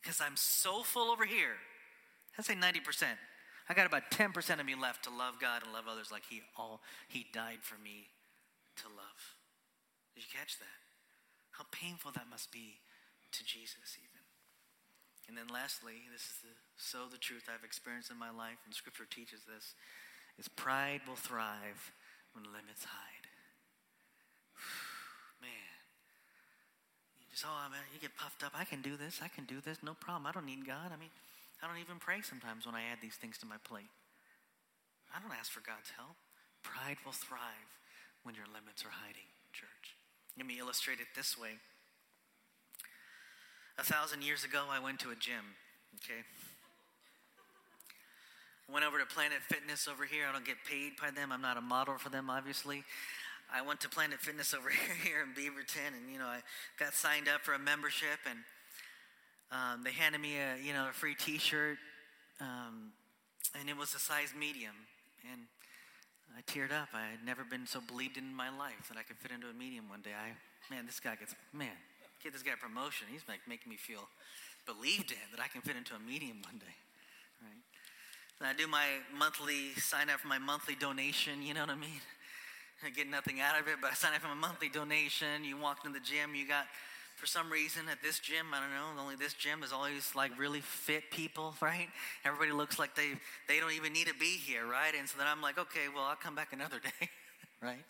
Because 0.02 0.20
I'm 0.22 0.36
so 0.36 0.82
full 0.82 1.12
over 1.12 1.26
here. 1.26 1.58
I'd 2.38 2.46
say 2.46 2.56
90%. 2.56 3.04
I 3.70 3.74
got 3.74 3.86
about 3.86 4.10
10% 4.12 4.60
of 4.60 4.66
me 4.66 4.76
left 4.76 5.04
to 5.04 5.10
love 5.10 5.36
God 5.42 5.62
and 5.64 5.74
love 5.74 5.86
others 5.90 6.12
like 6.12 6.24
he 6.30 6.42
all 6.58 6.82
he 7.08 7.26
died 7.34 7.60
for 7.62 7.76
me 7.84 8.08
to 8.78 8.88
love. 8.88 9.20
Did 10.16 10.24
you 10.24 10.30
catch 10.34 10.58
that? 10.60 10.80
How 11.52 11.66
painful 11.72 12.12
that 12.12 12.26
must 12.30 12.52
be 12.52 12.80
to 13.34 13.44
Jesus. 13.44 13.98
And 15.28 15.36
then 15.36 15.52
lastly, 15.52 16.08
this 16.12 16.24
is 16.24 16.38
the, 16.44 16.54
so 16.80 17.12
the 17.12 17.20
truth 17.20 17.52
I've 17.52 17.68
experienced 17.68 18.10
in 18.12 18.18
my 18.18 18.32
life, 18.32 18.64
and 18.64 18.74
Scripture 18.74 19.04
teaches 19.04 19.44
this, 19.44 19.76
is 20.40 20.48
pride 20.48 21.02
will 21.08 21.20
thrive 21.20 21.92
when 22.32 22.48
limits 22.48 22.88
hide. 22.88 23.28
Man, 25.44 25.78
you 27.20 27.26
just 27.30 27.44
oh 27.44 27.70
man, 27.70 27.84
you 27.94 28.00
get 28.00 28.16
puffed 28.16 28.42
up. 28.42 28.54
I 28.56 28.64
can 28.64 28.82
do 28.82 28.96
this. 28.96 29.20
I 29.22 29.28
can 29.28 29.46
do 29.46 29.62
this. 29.62 29.84
No 29.84 29.94
problem. 29.94 30.26
I 30.26 30.32
don't 30.32 30.46
need 30.46 30.66
God. 30.66 30.90
I 30.94 30.98
mean, 30.98 31.14
I 31.62 31.68
don't 31.68 31.82
even 31.82 31.98
pray 31.98 32.22
sometimes 32.22 32.66
when 32.66 32.74
I 32.74 32.90
add 32.94 33.02
these 33.02 33.18
things 33.18 33.38
to 33.42 33.46
my 33.46 33.58
plate. 33.66 33.90
I 35.14 35.20
don't 35.22 35.34
ask 35.34 35.52
for 35.52 35.62
God's 35.62 35.90
help. 35.98 36.18
Pride 36.62 36.98
will 37.06 37.16
thrive 37.16 37.72
when 38.24 38.36
your 38.36 38.50
limits 38.50 38.86
are 38.86 38.94
hiding, 38.94 39.30
church. 39.54 39.98
Let 40.38 40.46
me 40.46 40.60
illustrate 40.60 41.00
it 41.00 41.10
this 41.16 41.38
way. 41.38 41.58
A 43.80 43.84
thousand 43.84 44.24
years 44.24 44.44
ago, 44.44 44.64
I 44.72 44.80
went 44.80 45.00
to 45.02 45.12
a 45.12 45.16
gym, 45.16 45.54
okay? 46.02 46.22
Went 48.72 48.84
over 48.84 48.98
to 48.98 49.06
Planet 49.06 49.38
Fitness 49.48 49.88
over 49.88 50.04
here. 50.04 50.26
I 50.28 50.34
don't 50.34 50.46
get 50.46 50.58
paid 50.68 50.94
by 51.00 51.12
them. 51.12 51.32
I'm 51.32 51.42
not 51.42 51.58
a 51.58 51.62
model 51.62 51.98
for 52.00 52.10
them, 52.10 52.28
obviously. 52.28 52.84
I 53.54 53.62
went 53.62 53.80
to 53.82 53.90
Planet 53.90 54.20
Fitness 54.20 54.54
over 54.58 54.70
here 55.04 55.22
in 55.22 55.30
Beaverton, 55.38 55.94
and 55.94 56.12
you 56.12 56.18
know, 56.18 56.26
I 56.26 56.40
got 56.80 56.96
signed 56.96 57.30
up 57.30 57.42
for 57.42 57.54
a 57.54 57.60
membership, 57.60 58.18
and 58.28 58.40
um, 59.52 59.84
they 59.84 59.92
handed 59.92 60.22
me 60.22 60.38
a 60.38 60.58
you 60.62 60.74
know 60.74 60.90
a 60.90 60.94
free 60.94 61.14
T-shirt, 61.14 61.78
um, 62.42 62.92
and 63.60 63.70
it 63.70 63.78
was 63.78 63.94
a 63.94 64.00
size 64.00 64.34
medium, 64.38 64.76
and 65.32 65.42
I 66.36 66.42
teared 66.52 66.74
up. 66.74 66.90
I 66.96 67.12
had 67.12 67.24
never 67.24 67.44
been 67.44 67.68
so 67.68 67.80
believed 67.80 68.18
in 68.18 68.34
my 68.34 68.50
life 68.50 68.90
that 68.90 68.98
I 68.98 69.04
could 69.04 69.18
fit 69.18 69.32
into 69.32 69.48
a 69.48 69.54
medium 69.54 69.88
one 69.88 70.02
day. 70.02 70.18
I 70.18 70.34
man, 70.74 70.88
this 70.88 71.00
guy 71.00 71.16
gets 71.16 71.36
man 71.54 71.78
get 72.24 72.34
this 72.34 72.44
guy 72.44 72.54
a 72.54 72.58
promotion. 72.58 73.08
He's 73.12 73.26
like 73.28 73.40
making 73.48 73.70
me 73.70 73.78
feel 73.78 74.08
believed 74.66 75.12
in 75.12 75.26
that 75.32 75.40
I 75.40 75.48
can 75.48 75.62
fit 75.62 75.76
into 75.76 75.96
a 75.96 76.00
medium 76.00 76.42
one 76.44 76.60
day, 76.60 76.78
right? 77.42 77.64
And 78.40 78.48
I 78.48 78.54
do 78.54 78.68
my 78.68 78.86
monthly 79.18 79.74
sign 79.78 80.10
up 80.10 80.20
for 80.20 80.28
my 80.28 80.38
monthly 80.38 80.76
donation. 80.76 81.42
You 81.42 81.54
know 81.54 81.62
what 81.62 81.72
I 81.72 81.76
mean? 81.76 82.02
I 82.86 82.90
get 82.92 83.10
nothing 83.10 83.42
out 83.42 83.60
of 83.60 83.68
it, 83.68 83.78
but 83.82 83.92
I 83.92 83.94
sign 83.96 84.14
up 84.14 84.22
for 84.22 84.28
my 84.28 84.36
monthly 84.36 84.70
donation. 84.70 85.44
You 85.44 85.58
walk 85.58 85.80
into 85.84 85.98
the 85.98 86.06
gym, 86.06 86.36
you 86.36 86.48
got 86.48 86.66
for 87.18 87.26
some 87.26 87.52
reason 87.52 87.90
at 87.90 88.04
this 88.04 88.20
gym, 88.20 88.46
I 88.54 88.60
don't 88.62 88.70
know, 88.70 89.02
only 89.02 89.16
this 89.16 89.34
gym 89.34 89.64
is 89.64 89.74
always 89.74 90.14
like 90.16 90.38
really 90.38 90.62
fit 90.62 91.10
people, 91.10 91.56
right? 91.62 91.90
Everybody 92.24 92.52
looks 92.52 92.78
like 92.78 92.96
they 92.96 93.14
they 93.48 93.60
don't 93.60 93.72
even 93.72 93.92
need 93.92 94.06
to 94.08 94.14
be 94.14 94.38
here, 94.38 94.68
right? 94.68 94.94
And 94.98 95.10
so 95.10 95.18
then 95.18 95.26
I'm 95.26 95.42
like, 95.42 95.58
okay, 95.58 95.90
well, 95.94 96.04
I'll 96.04 96.16
come 96.16 96.36
back 96.36 96.54
another 96.54 96.80
day, 97.00 97.10
right? 97.62 97.84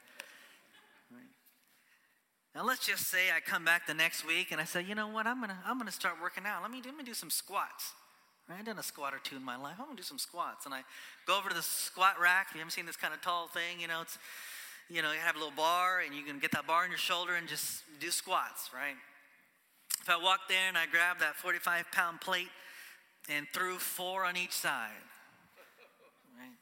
Now 2.57 2.65
let's 2.65 2.87
just 2.87 3.05
say 3.05 3.29
I 3.29 3.39
come 3.39 3.63
back 3.63 3.85
the 3.85 3.93
next 3.93 4.25
week 4.25 4.51
and 4.51 4.59
I 4.59 4.63
say, 4.63 4.81
you 4.81 4.95
know 4.95 5.07
what, 5.07 5.27
I'm 5.27 5.39
gonna 5.39 5.59
I'm 5.63 5.77
gonna 5.77 5.91
start 5.91 6.15
working 6.19 6.43
out. 6.47 6.63
Let 6.63 6.71
me 6.71 6.81
do, 6.81 6.89
let 6.89 6.97
me 6.97 7.03
do 7.03 7.13
some 7.13 7.29
squats. 7.29 7.93
I've 8.49 8.65
done 8.65 8.79
a 8.79 8.83
squat 8.83 9.13
or 9.13 9.19
two 9.19 9.35
in 9.35 9.43
my 9.43 9.55
life. 9.55 9.75
I'm 9.77 9.85
gonna 9.85 9.95
do 9.97 10.01
some 10.01 10.17
squats. 10.17 10.65
And 10.65 10.73
I 10.73 10.81
go 11.27 11.37
over 11.37 11.49
to 11.49 11.55
the 11.55 11.61
squat 11.61 12.15
rack. 12.19 12.47
You 12.55 12.59
haven't 12.59 12.71
seen 12.71 12.87
this 12.87 12.95
kind 12.95 13.13
of 13.13 13.21
tall 13.21 13.45
thing, 13.47 13.79
you 13.79 13.87
know, 13.87 14.01
it's 14.01 14.17
you 14.89 15.03
know, 15.03 15.11
you 15.11 15.19
have 15.19 15.35
a 15.35 15.37
little 15.37 15.53
bar 15.55 16.01
and 16.03 16.15
you 16.15 16.23
can 16.23 16.39
get 16.39 16.49
that 16.53 16.65
bar 16.65 16.83
on 16.83 16.89
your 16.89 16.97
shoulder 16.97 17.35
and 17.35 17.47
just 17.47 17.83
do 17.99 18.09
squats, 18.09 18.71
right? 18.73 18.97
If 20.01 20.09
I 20.09 20.17
walk 20.17 20.49
there 20.49 20.67
and 20.67 20.79
I 20.79 20.87
grab 20.87 21.19
that 21.19 21.35
45 21.35 21.91
pound 21.91 22.21
plate 22.21 22.49
and 23.29 23.45
threw 23.53 23.77
four 23.77 24.25
on 24.25 24.35
each 24.35 24.53
side, 24.53 24.97
right? 26.35 26.57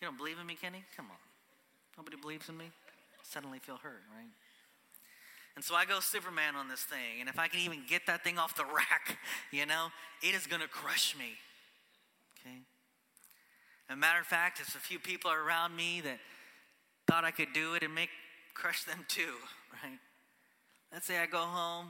You 0.00 0.06
don't 0.06 0.16
believe 0.16 0.38
in 0.38 0.46
me, 0.46 0.54
Kenny? 0.54 0.84
Come 0.96 1.06
on. 1.06 1.18
Nobody 1.98 2.16
believes 2.16 2.48
in 2.48 2.56
me? 2.56 2.70
Suddenly 3.24 3.58
feel 3.58 3.78
hurt, 3.82 4.02
right? 4.16 4.30
And 5.60 5.64
so 5.66 5.74
I 5.74 5.84
go 5.84 6.00
Superman 6.00 6.56
on 6.56 6.68
this 6.68 6.80
thing. 6.80 7.20
And 7.20 7.28
if 7.28 7.38
I 7.38 7.46
can 7.46 7.60
even 7.60 7.82
get 7.86 8.06
that 8.06 8.24
thing 8.24 8.38
off 8.38 8.56
the 8.56 8.64
rack, 8.64 9.18
you 9.50 9.66
know, 9.66 9.88
it 10.22 10.34
is 10.34 10.46
to 10.62 10.68
crush 10.68 11.14
me. 11.18 11.34
Okay? 12.40 12.56
As 13.90 13.92
a 13.92 13.96
matter 13.96 14.20
of 14.20 14.24
fact, 14.24 14.58
if 14.58 14.74
a 14.74 14.78
few 14.78 14.98
people 14.98 15.30
around 15.30 15.76
me 15.76 16.00
that 16.00 16.18
thought 17.06 17.24
I 17.24 17.30
could 17.30 17.52
do 17.52 17.74
it 17.74 17.82
and 17.82 17.94
make 17.94 18.08
crush 18.54 18.84
them 18.84 19.04
too, 19.06 19.34
right? 19.84 19.98
Let's 20.94 21.04
say 21.04 21.18
I 21.18 21.26
go 21.26 21.40
home, 21.40 21.88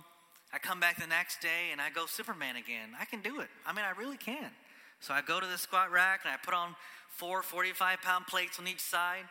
I 0.52 0.58
come 0.58 0.80
back 0.80 0.98
the 0.98 1.06
next 1.06 1.40
day 1.40 1.70
and 1.70 1.80
I 1.80 1.90
go 1.90 2.06
Superman 2.06 2.56
again. 2.56 2.88
I 3.00 3.04
can 3.04 3.20
do 3.20 3.38
it. 3.38 3.48
I 3.64 3.72
mean, 3.72 3.84
I 3.84 3.96
really 3.96 4.16
can. 4.16 4.50
So 4.98 5.14
I 5.14 5.22
go 5.22 5.38
to 5.38 5.46
the 5.46 5.58
squat 5.58 5.92
rack 5.92 6.22
and 6.24 6.34
I 6.34 6.38
put 6.44 6.54
on 6.54 6.74
four 7.08 7.40
45 7.40 8.02
pound 8.02 8.26
plates 8.26 8.58
on 8.58 8.66
each 8.66 8.80
side, 8.80 9.26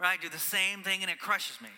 right? 0.00 0.18
Do 0.18 0.30
the 0.30 0.38
same 0.38 0.82
thing 0.82 1.02
and 1.02 1.10
it 1.10 1.18
crushes 1.18 1.60
me, 1.60 1.68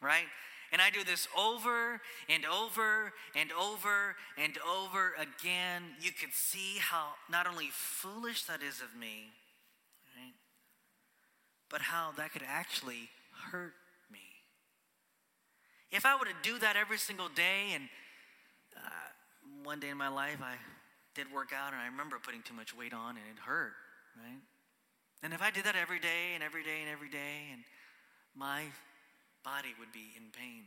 right? 0.00 0.26
And 0.72 0.80
I 0.80 0.90
do 0.90 1.02
this 1.02 1.26
over 1.36 2.00
and 2.28 2.44
over 2.46 3.12
and 3.34 3.50
over 3.52 4.14
and 4.38 4.56
over 4.58 5.14
again. 5.18 5.82
You 6.00 6.12
could 6.12 6.32
see 6.32 6.78
how 6.78 7.14
not 7.28 7.46
only 7.46 7.68
foolish 7.72 8.44
that 8.44 8.62
is 8.62 8.80
of 8.80 8.98
me, 8.98 9.30
right, 10.16 10.34
but 11.68 11.80
how 11.80 12.12
that 12.16 12.32
could 12.32 12.44
actually 12.46 13.08
hurt 13.50 13.74
me. 14.12 14.20
If 15.90 16.06
I 16.06 16.14
were 16.16 16.26
to 16.26 16.36
do 16.42 16.58
that 16.60 16.76
every 16.76 16.98
single 16.98 17.28
day, 17.28 17.72
and 17.74 17.88
uh, 18.76 19.10
one 19.64 19.80
day 19.80 19.88
in 19.88 19.96
my 19.96 20.08
life 20.08 20.38
I 20.40 20.54
did 21.14 21.32
work 21.32 21.50
out 21.52 21.72
and 21.72 21.82
I 21.82 21.86
remember 21.86 22.18
putting 22.22 22.42
too 22.42 22.54
much 22.54 22.76
weight 22.76 22.94
on 22.94 23.10
and 23.10 23.26
it 23.26 23.40
hurt, 23.44 23.72
right? 24.16 24.40
And 25.22 25.32
if 25.34 25.42
I 25.42 25.50
did 25.50 25.64
that 25.64 25.74
every 25.76 25.98
day 25.98 26.32
and 26.34 26.42
every 26.42 26.62
day 26.62 26.80
and 26.80 26.88
every 26.88 27.10
day, 27.10 27.50
and 27.52 27.62
my 28.34 28.64
body 29.44 29.74
would 29.78 29.92
be 29.92 30.12
in 30.16 30.30
pain. 30.32 30.64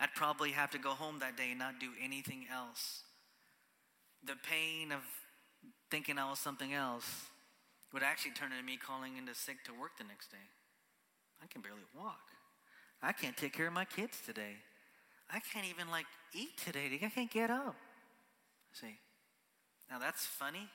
I'd 0.00 0.14
probably 0.14 0.50
have 0.50 0.70
to 0.72 0.78
go 0.78 0.90
home 0.90 1.18
that 1.20 1.36
day 1.36 1.50
and 1.50 1.58
not 1.58 1.78
do 1.78 1.90
anything 2.02 2.46
else. 2.52 3.02
The 4.24 4.34
pain 4.48 4.90
of 4.90 5.02
thinking 5.90 6.18
I 6.18 6.28
was 6.28 6.38
something 6.38 6.72
else 6.72 7.26
would 7.92 8.02
actually 8.02 8.32
turn 8.32 8.52
into 8.52 8.64
me 8.64 8.76
calling 8.76 9.16
into 9.16 9.34
sick 9.34 9.62
to 9.64 9.72
work 9.72 9.92
the 9.98 10.04
next 10.04 10.30
day. 10.30 10.48
I 11.42 11.46
can 11.46 11.62
barely 11.62 11.86
walk. 11.96 12.20
I 13.02 13.12
can't 13.12 13.36
take 13.36 13.52
care 13.52 13.66
of 13.68 13.72
my 13.72 13.84
kids 13.84 14.18
today. 14.24 14.56
I 15.30 15.40
can't 15.40 15.66
even 15.66 15.90
like 15.90 16.06
eat 16.34 16.56
today. 16.64 16.98
I 17.02 17.08
can't 17.08 17.30
get 17.30 17.50
up. 17.50 17.76
See, 18.72 18.98
now 19.90 19.98
that's 19.98 20.26
funny 20.26 20.68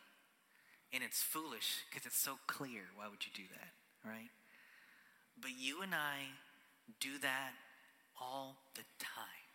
and 0.94 1.04
it's 1.04 1.22
foolish 1.22 1.84
because 1.89 2.06
it's 2.06 2.20
so 2.20 2.39
clear. 2.48 2.82
Why 2.96 3.08
would 3.10 3.25
you 3.25 3.32
do 3.36 3.48
that, 3.54 4.10
right? 4.10 4.30
But 5.39 5.51
you 5.58 5.82
and 5.82 5.94
I 5.94 6.34
do 7.00 7.17
that 7.22 7.51
all 8.19 8.58
the 8.75 8.84
time. 9.00 9.50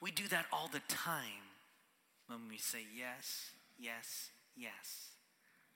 We 0.00 0.10
do 0.10 0.28
that 0.28 0.46
all 0.52 0.68
the 0.68 0.82
time 0.88 1.48
when 2.26 2.48
we 2.48 2.58
say 2.58 2.84
yes, 2.94 3.52
yes, 3.78 4.30
yes, 4.56 5.08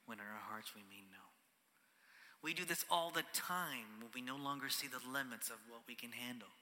when 0.06 0.18
in 0.18 0.24
our 0.24 0.42
hearts 0.50 0.74
we 0.74 0.82
mean 0.82 1.04
no. 1.10 1.24
We 2.42 2.54
do 2.54 2.64
this 2.64 2.84
all 2.90 3.10
the 3.10 3.24
time 3.32 3.98
when 4.00 4.10
we 4.14 4.22
no 4.22 4.36
longer 4.36 4.68
see 4.68 4.86
the 4.86 5.02
limits 5.10 5.50
of 5.50 5.56
what 5.68 5.80
we 5.88 5.94
can 5.94 6.12
handle. 6.12 6.52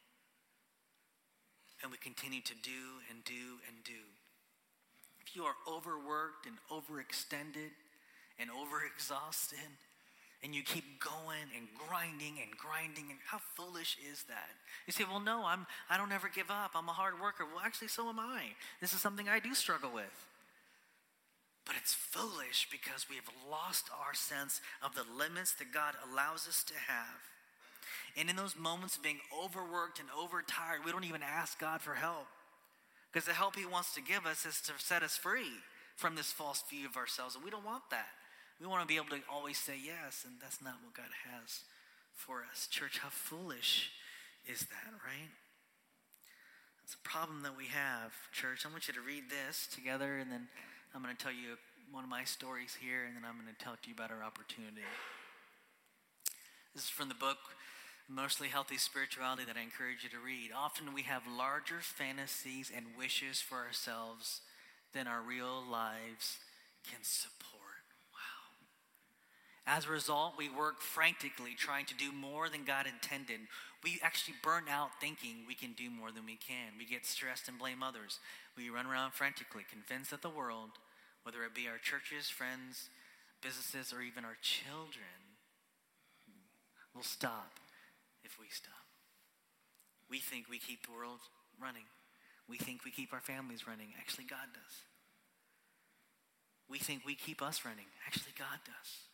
And 1.83 1.93
we 1.93 1.99
continue 1.99 2.41
to 2.41 2.55
do 2.63 3.03
and 3.11 3.23
do 3.25 3.61
and 3.69 3.85
do. 3.85 4.01
If 5.21 5.37
you 5.37 5.45
are 5.45 5.57
overworked 5.69 6.47
and 6.47 6.57
overextended 6.71 7.75
and 8.39 8.49
overexhausted, 8.49 9.75
and 10.43 10.55
you 10.55 10.63
keep 10.63 11.01
going 11.01 11.49
and 11.57 11.67
grinding 11.89 12.39
and 12.43 12.57
grinding 12.57 13.11
and 13.11 13.19
how 13.27 13.39
foolish 13.55 13.97
is 14.11 14.25
that? 14.25 14.51
You 14.87 14.93
say 14.93 15.05
well 15.05 15.21
no 15.21 15.45
i'm 15.47 15.67
i 15.91 15.97
don't 15.97 16.13
ever 16.13 16.31
give 16.33 16.51
up. 16.51 16.73
I'm 16.75 16.89
a 16.89 16.93
hard 16.93 17.21
worker. 17.21 17.45
Well 17.45 17.63
actually 17.65 17.89
so 17.89 18.09
am 18.09 18.21
i. 18.21 18.43
This 18.81 18.93
is 18.93 19.01
something 19.01 19.29
i 19.29 19.39
do 19.39 19.55
struggle 19.55 19.91
with. 19.95 20.27
But 21.65 21.77
it's 21.81 21.95
foolish 21.95 22.69
because 22.71 23.07
we 23.11 23.17
have 23.17 23.29
lost 23.51 23.91
our 24.07 24.15
sense 24.15 24.61
of 24.83 24.95
the 24.95 25.05
limits 25.17 25.55
that 25.55 25.73
god 25.73 25.95
allows 26.11 26.47
us 26.47 26.63
to 26.65 26.75
have. 26.75 27.21
And 28.17 28.31
in 28.31 28.37
those 28.37 28.57
moments 28.57 28.97
of 28.97 29.03
being 29.03 29.21
overworked 29.37 29.99
and 29.99 30.09
overtired 30.17 30.85
we 30.85 30.93
don't 30.93 31.05
even 31.05 31.23
ask 31.23 31.59
god 31.59 31.81
for 31.81 31.95
help. 31.95 32.27
Because 33.13 33.27
the 33.27 33.33
help 33.33 33.57
He 33.57 33.65
wants 33.65 33.95
to 33.95 34.03
give 34.03 34.27
us 34.27 34.45
is 34.45 34.61
to 34.63 34.73
set 34.77 35.03
us 35.03 35.17
free 35.17 35.57
from 35.97 36.15
this 36.15 36.33
false 36.33 36.63
view 36.69 36.87
of 36.87 36.97
ourselves. 36.97 37.35
And 37.35 37.43
we 37.43 37.51
don't 37.51 37.65
want 37.65 37.85
that. 37.91 38.09
We 38.61 38.67
want 38.67 38.83
to 38.83 38.89
be 38.89 38.97
able 38.97 39.17
to 39.17 39.21
always 39.31 39.59
say 39.59 39.75
yes, 39.77 40.25
and 40.25 40.35
that's 40.41 40.63
not 40.63 40.81
what 40.83 40.95
God 40.95 41.13
has 41.31 41.61
for 42.15 42.45
us. 42.51 42.67
Church, 42.67 42.99
how 42.99 43.11
foolish 43.11 43.91
is 44.47 44.61
that, 44.61 44.93
right? 45.05 45.31
It's 46.83 46.95
a 46.95 47.09
problem 47.09 47.43
that 47.43 47.57
we 47.57 47.67
have, 47.67 48.13
church. 48.33 48.65
I 48.65 48.71
want 48.71 48.89
you 48.89 48.95
to 48.95 49.01
read 49.01 49.25
this 49.29 49.67
together, 49.67 50.19
and 50.19 50.31
then 50.31 50.49
I'm 50.95 51.03
going 51.03 51.15
to 51.15 51.23
tell 51.23 51.33
you 51.33 51.59
one 51.91 52.05
of 52.05 52.11
my 52.11 52.25
stories 52.25 52.79
here, 52.81 53.05
and 53.05 53.15
then 53.17 53.25
I'm 53.29 53.35
going 53.35 53.53
to 53.53 53.65
talk 53.65 53.83
to 53.83 53.89
you 53.89 53.95
about 53.95 54.11
our 54.11 54.23
opportunity. 54.23 54.87
This 56.75 56.85
is 56.85 56.91
from 56.91 57.09
the 57.09 57.15
book 57.15 57.39
Emotionally 58.09 58.51
Healthy 58.51 58.79
Spirituality 58.79 59.45
that 59.45 59.57
I 59.57 59.63
encourage 59.63 60.05
you 60.05 60.11
to 60.11 60.25
read. 60.25 60.51
Often 60.57 60.95
we 60.95 61.03
have 61.03 61.23
larger 61.27 61.81
fantasies 61.81 62.71
and 62.75 62.87
wishes 62.97 63.41
for 63.41 63.59
ourselves 63.59 64.43
than 64.95 65.07
our 65.07 65.21
real 65.21 65.63
lives 65.69 66.39
can 66.89 67.03
support. 67.03 67.56
As 69.67 69.87
a 69.87 69.91
result, 69.91 70.35
we 70.39 70.49
work 70.49 70.81
frantically 70.81 71.55
trying 71.59 71.87
to 71.87 71.95
do 71.95 72.13
more 72.13 72.49
than 72.49 72.65
God 72.65 72.87
intended. 72.87 73.41
We 73.83 73.99
actually 74.01 74.35
burn 74.43 74.65
out 74.71 74.91
thinking 75.01 75.43
we 75.47 75.57
can 75.57 75.73
do 75.73 75.91
more 75.91 76.13
than 76.13 76.25
we 76.25 76.37
can. 76.37 76.79
We 76.79 76.87
get 76.87 77.05
stressed 77.05 77.49
and 77.49 77.59
blame 77.59 77.83
others. 77.83 78.21
We 78.57 78.71
run 78.71 78.87
around 78.87 79.13
frantically, 79.13 79.65
convinced 79.69 80.13
that 80.13 80.23
the 80.23 80.31
world, 80.31 80.79
whether 81.25 81.43
it 81.43 81.55
be 81.55 81.67
our 81.67 81.79
churches, 81.79 82.29
friends, 82.29 82.91
businesses, 83.43 83.93
or 83.93 84.03
even 84.03 84.25
our 84.25 84.39
children, 84.41 85.35
will 86.95 87.03
stop 87.03 87.59
if 88.25 88.39
we 88.39 88.47
stop. 88.49 88.87
We 90.09 90.21
think 90.21 90.47
we 90.49 90.59
keep 90.59 90.87
the 90.87 90.93
world 90.93 91.21
running. 91.61 91.91
We 92.49 92.57
think 92.57 92.85
we 92.85 92.93
keep 92.93 93.13
our 93.13 93.21
families 93.21 93.67
running. 93.67 93.89
Actually, 93.99 94.25
God 94.25 94.55
does. 94.55 94.75
We 96.71 96.79
think 96.79 97.03
we 97.05 97.17
keep 97.17 97.43
us 97.43 97.65
running. 97.65 97.87
Actually, 98.07 98.33
God 98.39 98.63
does. 98.65 99.06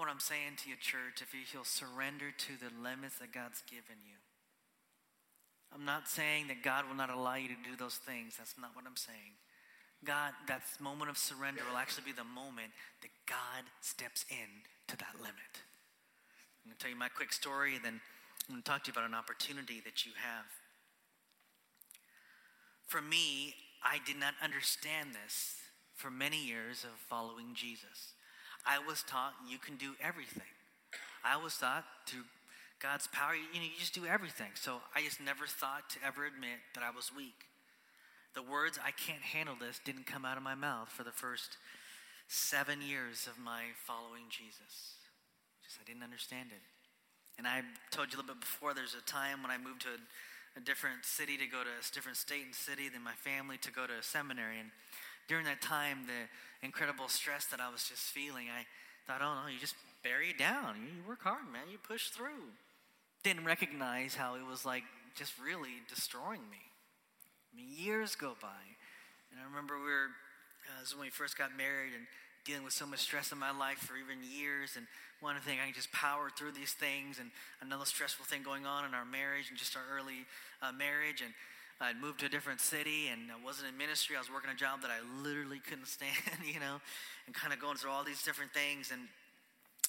What 0.00 0.08
I'm 0.08 0.18
saying 0.18 0.56
to 0.64 0.70
you, 0.70 0.80
church, 0.80 1.20
if 1.20 1.36
you'll 1.52 1.68
surrender 1.68 2.32
to 2.32 2.52
the 2.56 2.72
limits 2.80 3.18
that 3.20 3.36
God's 3.36 3.60
given 3.68 4.00
you. 4.00 4.16
I'm 5.76 5.84
not 5.84 6.08
saying 6.08 6.48
that 6.48 6.64
God 6.64 6.88
will 6.88 6.96
not 6.96 7.10
allow 7.10 7.34
you 7.34 7.48
to 7.48 7.68
do 7.68 7.76
those 7.76 7.96
things. 7.96 8.32
That's 8.38 8.56
not 8.56 8.70
what 8.72 8.86
I'm 8.88 8.96
saying. 8.96 9.36
God, 10.02 10.32
that 10.48 10.62
moment 10.80 11.10
of 11.10 11.18
surrender 11.18 11.60
will 11.68 11.76
actually 11.76 12.04
be 12.08 12.16
the 12.16 12.24
moment 12.24 12.72
that 13.02 13.12
God 13.28 13.68
steps 13.82 14.24
in 14.30 14.64
to 14.88 14.96
that 14.96 15.20
limit. 15.20 15.52
I'm 16.64 16.72
going 16.72 16.78
to 16.78 16.78
tell 16.80 16.90
you 16.90 16.96
my 16.96 17.12
quick 17.12 17.30
story, 17.30 17.76
and 17.76 17.84
then 17.84 18.00
I'm 18.48 18.54
going 18.56 18.62
to 18.62 18.70
talk 18.70 18.84
to 18.84 18.88
you 18.88 18.96
about 18.96 19.04
an 19.04 19.14
opportunity 19.14 19.84
that 19.84 20.06
you 20.06 20.12
have. 20.16 20.48
For 22.88 23.02
me, 23.02 23.52
I 23.84 24.00
did 24.06 24.16
not 24.16 24.32
understand 24.42 25.10
this 25.12 25.56
for 25.94 26.10
many 26.10 26.42
years 26.42 26.84
of 26.84 26.96
following 27.04 27.52
Jesus. 27.52 28.16
I 28.66 28.78
was 28.78 29.02
taught 29.02 29.34
you 29.48 29.58
can 29.58 29.76
do 29.76 29.92
everything. 30.02 30.50
I 31.24 31.36
was 31.36 31.56
taught 31.56 31.84
through 32.06 32.24
God's 32.80 33.06
power, 33.08 33.34
you 33.34 33.60
know, 33.60 33.66
you 33.66 33.78
just 33.78 33.94
do 33.94 34.06
everything. 34.06 34.52
So 34.54 34.80
I 34.96 35.02
just 35.02 35.20
never 35.20 35.46
thought 35.46 35.90
to 35.90 35.98
ever 36.06 36.24
admit 36.24 36.60
that 36.74 36.82
I 36.82 36.90
was 36.90 37.12
weak. 37.14 37.46
The 38.34 38.42
words, 38.42 38.78
I 38.80 38.90
can't 38.92 39.22
handle 39.22 39.56
this, 39.58 39.80
didn't 39.84 40.06
come 40.06 40.24
out 40.24 40.36
of 40.36 40.42
my 40.42 40.54
mouth 40.54 40.88
for 40.88 41.04
the 41.04 41.12
first 41.12 41.58
seven 42.28 42.80
years 42.80 43.26
of 43.26 43.38
my 43.42 43.76
following 43.84 44.30
Jesus. 44.30 44.96
Just 45.62 45.76
I 45.80 45.84
didn't 45.84 46.04
understand 46.04 46.50
it. 46.52 46.62
And 47.36 47.46
I 47.46 47.62
told 47.90 48.12
you 48.12 48.16
a 48.16 48.18
little 48.22 48.34
bit 48.34 48.40
before, 48.40 48.72
there's 48.72 48.96
a 48.96 49.04
time 49.04 49.42
when 49.42 49.50
I 49.50 49.58
moved 49.58 49.82
to 49.82 49.88
a 49.88 50.00
a 50.56 50.60
different 50.60 51.04
city 51.04 51.36
to 51.36 51.46
go 51.46 51.62
to 51.62 51.70
a 51.70 51.94
different 51.94 52.18
state 52.18 52.44
and 52.44 52.54
city 52.54 52.88
than 52.88 53.02
my 53.02 53.14
family 53.22 53.58
to 53.58 53.70
go 53.70 53.86
to 53.86 53.94
a 53.94 54.02
seminary. 54.02 54.58
And 54.58 54.70
during 55.30 55.46
that 55.46 55.62
time, 55.62 56.10
the 56.10 56.66
incredible 56.66 57.06
stress 57.06 57.46
that 57.46 57.60
I 57.60 57.70
was 57.70 57.86
just 57.88 58.02
feeling, 58.02 58.48
I 58.50 58.66
thought, 59.06 59.22
oh 59.22 59.46
no, 59.46 59.48
you 59.48 59.60
just 59.60 59.76
bury 60.02 60.30
it 60.30 60.38
down. 60.38 60.74
You 60.82 61.06
work 61.06 61.22
hard, 61.22 61.46
man. 61.52 61.70
You 61.70 61.78
push 61.78 62.08
through. 62.08 62.50
Didn't 63.22 63.44
recognize 63.44 64.16
how 64.16 64.34
it 64.34 64.44
was 64.44 64.66
like 64.66 64.82
just 65.14 65.34
really 65.38 65.86
destroying 65.88 66.42
me. 66.50 66.66
I 67.52 67.56
mean, 67.56 67.68
years 67.78 68.16
go 68.16 68.34
by. 68.42 68.62
And 69.30 69.38
I 69.40 69.46
remember 69.46 69.78
we 69.78 69.84
were, 69.84 70.10
uh, 70.66 70.80
this 70.80 70.90
is 70.90 70.96
when 70.96 71.06
we 71.06 71.10
first 71.10 71.38
got 71.38 71.56
married, 71.56 71.94
and 71.94 72.10
dealing 72.44 72.64
with 72.64 72.72
so 72.72 72.84
much 72.84 72.98
stress 72.98 73.30
in 73.30 73.38
my 73.38 73.54
life 73.54 73.78
for 73.78 73.94
even 73.94 74.18
years 74.26 74.74
and 74.76 74.86
one 75.20 75.36
thing, 75.44 75.58
I 75.60 75.66
can 75.66 75.74
just 75.74 75.92
power 75.92 76.30
through 76.30 76.52
these 76.52 76.72
things 76.72 77.20
and 77.20 77.30
another 77.60 77.84
stressful 77.84 78.24
thing 78.24 78.42
going 78.42 78.64
on 78.64 78.86
in 78.86 78.94
our 78.94 79.04
marriage 79.04 79.50
and 79.50 79.58
just 79.58 79.76
our 79.76 79.84
early 79.94 80.24
uh, 80.62 80.72
marriage 80.72 81.20
and 81.20 81.30
I'd 81.80 82.00
moved 82.00 82.20
to 82.20 82.26
a 82.26 82.28
different 82.28 82.60
city 82.60 83.08
and 83.10 83.32
I 83.32 83.42
wasn't 83.42 83.68
in 83.68 83.78
ministry. 83.78 84.16
I 84.16 84.18
was 84.18 84.30
working 84.30 84.50
a 84.50 84.54
job 84.54 84.82
that 84.82 84.90
I 84.90 85.00
literally 85.22 85.60
couldn't 85.60 85.88
stand, 85.98 86.12
you 86.44 86.60
know, 86.60 86.80
and 87.26 87.34
kind 87.34 87.52
of 87.52 87.60
going 87.60 87.76
through 87.76 87.90
all 87.90 88.04
these 88.04 88.22
different 88.22 88.52
things. 88.52 88.90
And 88.92 89.08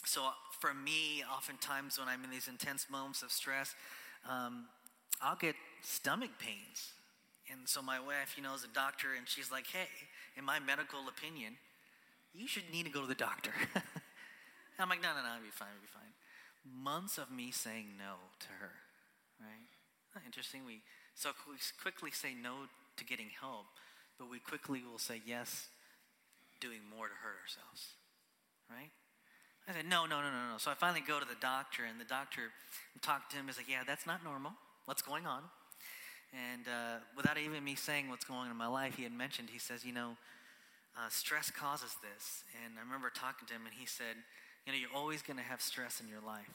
so 0.06 0.30
for 0.60 0.74
me, 0.74 1.24
oftentimes 1.30 2.00
when 2.00 2.08
I'm 2.08 2.24
in 2.24 2.30
these 2.30 2.48
intense 2.48 2.88
moments 2.90 3.24
of 3.24 3.32
stress, 3.32 3.76
um, 4.30 4.66
I'll 5.22 5.36
get 5.36 5.56
stomach 5.82 6.32
pains. 6.40 6.94
And 7.52 7.68
so 7.68 7.82
my 7.82 8.00
wife, 8.00 8.36
you 8.38 8.44
know, 8.44 8.54
is 8.56 8.64
a 8.64 8.74
doctor, 8.74 9.10
and 9.18 9.28
she's 9.28 9.52
like, 9.52 9.68
hey, 9.68 9.92
in 10.38 10.46
my 10.46 10.60
medical 10.60 11.00
opinion, 11.10 11.58
you 12.34 12.48
should 12.48 12.64
need 12.72 12.86
to 12.86 12.92
go 12.92 13.02
to 13.02 13.08
the 13.08 13.16
doctor. 13.16 13.52
I'm 14.80 14.88
like, 14.88 15.02
no, 15.02 15.10
no, 15.10 15.22
no, 15.22 15.36
I'll 15.36 15.44
be 15.44 15.52
fine, 15.52 15.68
I'll 15.76 15.82
be 15.82 15.92
fine. 15.92 16.14
Months 16.64 17.18
of 17.18 17.30
me 17.30 17.52
saying 17.52 17.98
no 17.98 18.16
to 18.40 18.48
her, 18.60 18.72
right? 19.42 20.26
Interesting. 20.26 20.62
We 20.66 20.82
so 21.16 21.32
we 21.48 21.56
quickly 21.82 22.12
say 22.12 22.34
no 22.34 22.68
to 22.98 23.06
getting 23.06 23.28
help, 23.40 23.66
but 24.18 24.30
we 24.30 24.40
quickly 24.40 24.82
will 24.90 25.00
say 25.00 25.22
yes, 25.26 25.68
doing 26.60 26.80
more 26.96 27.08
to 27.08 27.14
hurt 27.14 27.38
ourselves, 27.42 27.98
right? 28.70 28.92
I 29.68 29.74
said, 29.74 29.86
no, 29.86 30.06
no, 30.06 30.22
no, 30.22 30.30
no, 30.32 30.52
no. 30.52 30.58
So 30.58 30.72
I 30.72 30.74
finally 30.74 31.04
go 31.06 31.20
to 31.20 31.26
the 31.26 31.40
doctor, 31.40 31.84
and 31.86 32.00
the 32.00 32.06
doctor 32.06 32.52
talked 33.02 33.32
to 33.32 33.38
him. 33.38 33.46
He's 33.46 33.58
like, 33.58 33.70
yeah, 33.70 33.84
that's 33.86 34.08
not 34.08 34.24
normal. 34.24 34.54
What's 34.86 35.02
going 35.02 35.26
on? 35.26 35.44
And 36.34 36.68
uh, 36.68 37.04
without 37.16 37.38
even 37.38 37.64
me 37.64 37.76
saying 37.76 38.10
what's 38.10 38.26
going 38.26 38.40
on 38.40 38.52
in 38.52 38.58
my 38.58 38.68
life, 38.68 38.96
he 38.96 39.04
had 39.04 39.12
mentioned, 39.12 39.50
he 39.52 39.60
says, 39.60 39.86
you 39.86 39.94
know, 39.94 40.18
uh, 40.98 41.10
stress 41.10 41.52
causes 41.52 41.96
this. 42.02 42.44
And 42.64 42.76
I 42.78 42.82
remember 42.84 43.12
talking 43.14 43.48
to 43.48 43.54
him, 43.54 43.66
and 43.66 43.76
he 43.78 43.86
said, 43.86 44.16
You 44.66 44.74
know, 44.74 44.80
you're 44.80 44.96
always 44.96 45.22
going 45.22 45.38
to 45.38 45.44
have 45.44 45.62
stress 45.62 46.02
in 46.02 46.08
your 46.08 46.22
life. 46.22 46.52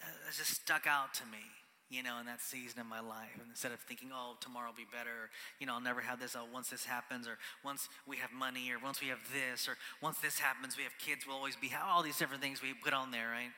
That, 0.00 0.14
just 0.36 0.62
stuck 0.62 0.86
out 0.86 1.14
to 1.14 1.24
me, 1.26 1.42
you 1.90 2.02
know, 2.02 2.18
in 2.20 2.26
that 2.26 2.40
season 2.40 2.80
of 2.80 2.86
my 2.86 3.00
life. 3.00 3.34
And 3.34 3.48
instead 3.48 3.72
of 3.72 3.80
thinking, 3.80 4.10
Oh, 4.12 4.36
tomorrow 4.40 4.68
will 4.68 4.76
be 4.76 4.88
better, 4.90 5.10
or, 5.10 5.30
you 5.58 5.66
know, 5.66 5.74
I'll 5.74 5.80
never 5.80 6.00
have 6.00 6.20
this, 6.20 6.36
oh, 6.36 6.46
once 6.52 6.68
this 6.70 6.84
happens, 6.84 7.26
or 7.26 7.38
once 7.64 7.88
we 8.06 8.16
have 8.18 8.32
money, 8.32 8.70
or 8.70 8.78
once 8.78 9.00
we 9.00 9.08
have 9.08 9.20
this, 9.32 9.68
or 9.68 9.76
once 10.02 10.18
this 10.18 10.38
happens, 10.38 10.76
we 10.76 10.84
have 10.84 10.96
kids, 10.98 11.26
we'll 11.26 11.36
always 11.36 11.56
be, 11.56 11.70
all 11.74 12.02
these 12.02 12.18
different 12.18 12.42
things 12.42 12.62
we 12.62 12.74
put 12.74 12.92
on 12.92 13.10
there, 13.10 13.30
right? 13.30 13.50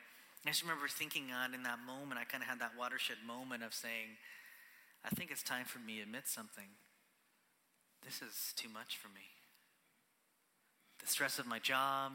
I 0.46 0.50
just 0.50 0.62
remember 0.62 0.88
thinking 0.88 1.32
on 1.32 1.54
in 1.54 1.62
that 1.64 1.78
moment, 1.84 2.20
I 2.20 2.24
kind 2.24 2.42
of 2.42 2.48
had 2.48 2.60
that 2.60 2.72
watershed 2.78 3.18
moment 3.26 3.62
of 3.62 3.74
saying, 3.74 4.16
I 5.04 5.10
think 5.10 5.30
it's 5.30 5.42
time 5.42 5.64
for 5.64 5.78
me 5.78 5.96
to 5.96 6.02
admit 6.02 6.28
something. 6.28 6.68
This 8.04 8.22
is 8.22 8.54
too 8.56 8.68
much 8.68 8.96
for 8.96 9.08
me 9.08 9.30
the 11.00 11.06
stress 11.06 11.38
of 11.38 11.46
my 11.46 11.58
job, 11.58 12.12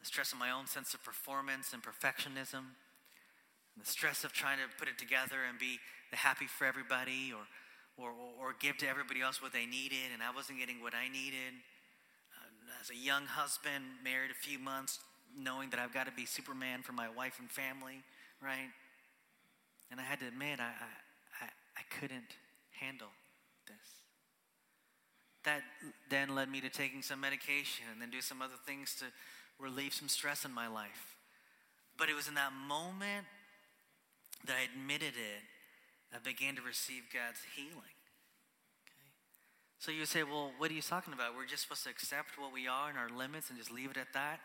the 0.00 0.06
stress 0.06 0.32
of 0.32 0.38
my 0.38 0.50
own 0.50 0.66
sense 0.66 0.94
of 0.94 1.02
performance 1.02 1.72
and 1.72 1.82
perfectionism, 1.82 2.78
the 3.78 3.86
stress 3.86 4.24
of 4.24 4.32
trying 4.32 4.58
to 4.58 4.64
put 4.78 4.88
it 4.88 4.98
together 4.98 5.44
and 5.48 5.58
be 5.58 5.78
the 6.10 6.16
happy 6.16 6.46
for 6.46 6.64
everybody 6.64 7.32
or, 7.32 7.42
or, 7.96 8.12
or 8.40 8.54
give 8.60 8.76
to 8.78 8.88
everybody 8.88 9.20
else 9.20 9.42
what 9.42 9.52
they 9.52 9.66
needed, 9.66 10.12
and 10.12 10.22
I 10.22 10.30
wasn't 10.34 10.58
getting 10.58 10.80
what 10.82 10.94
I 10.94 11.08
needed. 11.08 11.54
Uh, 12.34 12.80
as 12.80 12.90
a 12.90 12.96
young 12.96 13.26
husband, 13.26 13.84
married 14.02 14.30
a 14.30 14.34
few 14.34 14.58
months, 14.58 15.00
knowing 15.36 15.70
that 15.70 15.80
I've 15.80 15.92
got 15.92 16.06
to 16.06 16.12
be 16.12 16.26
Superman 16.26 16.82
for 16.82 16.92
my 16.92 17.08
wife 17.08 17.38
and 17.40 17.50
family, 17.50 18.04
right? 18.42 18.70
And 19.90 20.00
I 20.00 20.04
had 20.04 20.20
to 20.20 20.26
admit, 20.26 20.60
I, 20.60 20.70
I, 21.42 21.46
I 21.76 21.82
couldn't 22.00 22.38
handle 22.80 23.10
this 23.66 24.04
that 25.44 25.62
then 26.10 26.34
led 26.34 26.50
me 26.50 26.60
to 26.60 26.70
taking 26.70 27.02
some 27.02 27.20
medication 27.20 27.84
and 27.92 28.00
then 28.00 28.10
do 28.10 28.20
some 28.20 28.42
other 28.42 28.54
things 28.66 28.94
to 28.96 29.04
relieve 29.58 29.94
some 29.94 30.08
stress 30.08 30.44
in 30.44 30.52
my 30.52 30.66
life. 30.66 31.16
But 31.96 32.08
it 32.08 32.14
was 32.14 32.28
in 32.28 32.34
that 32.34 32.52
moment 32.66 33.26
that 34.44 34.56
I 34.56 34.64
admitted 34.64 35.14
it, 35.16 35.42
I 36.14 36.18
began 36.22 36.54
to 36.56 36.62
receive 36.62 37.04
God's 37.12 37.40
healing. 37.56 37.96
Okay? 38.86 39.10
So 39.78 39.90
you 39.90 40.06
say, 40.06 40.22
well, 40.22 40.52
what 40.58 40.70
are 40.70 40.74
you 40.74 40.82
talking 40.82 41.12
about? 41.12 41.34
We're 41.36 41.46
just 41.46 41.62
supposed 41.62 41.84
to 41.84 41.90
accept 41.90 42.38
what 42.38 42.52
we 42.52 42.68
are 42.68 42.88
and 42.88 42.98
our 42.98 43.08
limits 43.08 43.50
and 43.50 43.58
just 43.58 43.70
leave 43.70 43.90
it 43.90 43.96
at 43.96 44.12
that? 44.14 44.40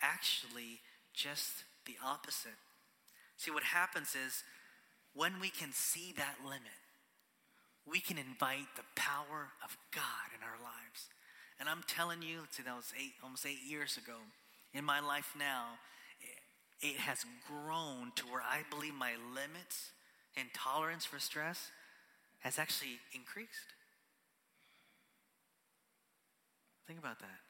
Actually, 0.00 0.80
just 1.12 1.64
the 1.86 1.96
opposite. 2.04 2.56
See, 3.36 3.50
what 3.50 3.64
happens 3.64 4.14
is 4.14 4.42
when 5.14 5.40
we 5.40 5.50
can 5.50 5.72
see 5.72 6.14
that 6.16 6.36
limit, 6.44 6.80
we 7.86 8.00
can 8.00 8.18
invite 8.18 8.68
the 8.76 8.86
power 8.94 9.50
of 9.64 9.76
God 9.92 10.28
in 10.36 10.42
our 10.44 10.56
lives. 10.62 11.08
And 11.58 11.68
I'm 11.68 11.82
telling 11.86 12.22
you, 12.22 12.46
see, 12.50 12.62
that 12.62 12.76
was 12.76 12.92
eight, 12.98 13.14
almost 13.22 13.44
eight 13.44 13.62
years 13.66 13.96
ago. 13.96 14.16
In 14.72 14.84
my 14.84 15.00
life 15.00 15.34
now, 15.36 15.80
it, 16.80 16.96
has 16.96 17.24
grown 17.46 18.12
to 18.16 18.24
where 18.26 18.42
I 18.42 18.62
believe 18.70 18.94
my 18.94 19.12
limits 19.34 19.90
and 20.36 20.48
tolerance 20.54 21.04
for 21.04 21.18
stress 21.18 21.70
has 22.40 22.58
actually 22.58 22.98
increased. 23.12 23.74
Think 26.86 26.98
about 26.98 27.20
that. 27.20 27.40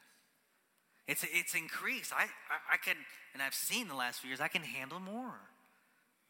It's, 1.06 1.24
it's 1.32 1.54
increased. 1.54 2.12
I, 2.12 2.24
I, 2.24 2.74
I 2.74 2.76
can, 2.76 2.96
and 3.34 3.42
I've 3.42 3.54
seen 3.54 3.88
the 3.88 3.94
last 3.94 4.20
few 4.20 4.28
years, 4.28 4.40
I 4.40 4.48
can 4.48 4.62
handle 4.62 5.00
more. 5.00 5.40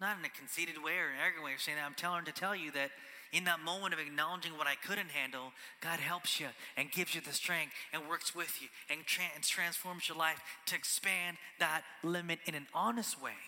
Not 0.00 0.18
in 0.18 0.24
a 0.24 0.30
conceited 0.30 0.82
way 0.82 0.96
or 0.96 1.08
an 1.08 1.20
arrogant 1.20 1.44
way 1.44 1.52
of 1.54 1.60
saying 1.60 1.76
that. 1.76 1.84
I'm 1.84 1.94
telling 1.94 2.24
to 2.24 2.32
tell 2.32 2.56
you 2.56 2.70
that 2.72 2.90
in 3.33 3.45
that 3.45 3.61
moment 3.61 3.95
of 3.95 4.01
acknowledging 4.01 4.57
what 4.59 4.66
I 4.66 4.75
couldn't 4.75 5.11
handle, 5.11 5.53
God 5.81 6.01
helps 6.01 6.40
you 6.40 6.47
and 6.77 6.90
gives 6.90 7.14
you 7.14 7.21
the 7.21 7.33
strength 7.33 7.73
and 7.93 8.09
works 8.09 8.35
with 8.35 8.61
you 8.61 8.69
and, 8.90 9.07
tra- 9.07 9.31
and 9.35 9.45
transforms 9.45 10.09
your 10.09 10.19
life 10.19 10.40
to 10.66 10.75
expand 10.75 11.37
that 11.59 11.83
limit 12.03 12.40
in 12.47 12.55
an 12.55 12.66
honest 12.75 13.23
way 13.23 13.38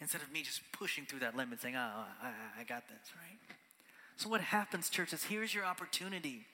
instead 0.00 0.22
of 0.22 0.32
me 0.32 0.42
just 0.42 0.60
pushing 0.72 1.04
through 1.04 1.20
that 1.20 1.36
limit 1.36 1.60
saying, 1.60 1.76
oh, 1.76 2.04
I, 2.22 2.60
I 2.60 2.64
got 2.64 2.88
this, 2.88 3.12
right? 3.14 3.56
So, 4.16 4.28
what 4.28 4.40
happens, 4.40 4.90
church, 4.90 5.12
is 5.12 5.24
here's 5.24 5.54
your 5.54 5.64
opportunity. 5.64 6.44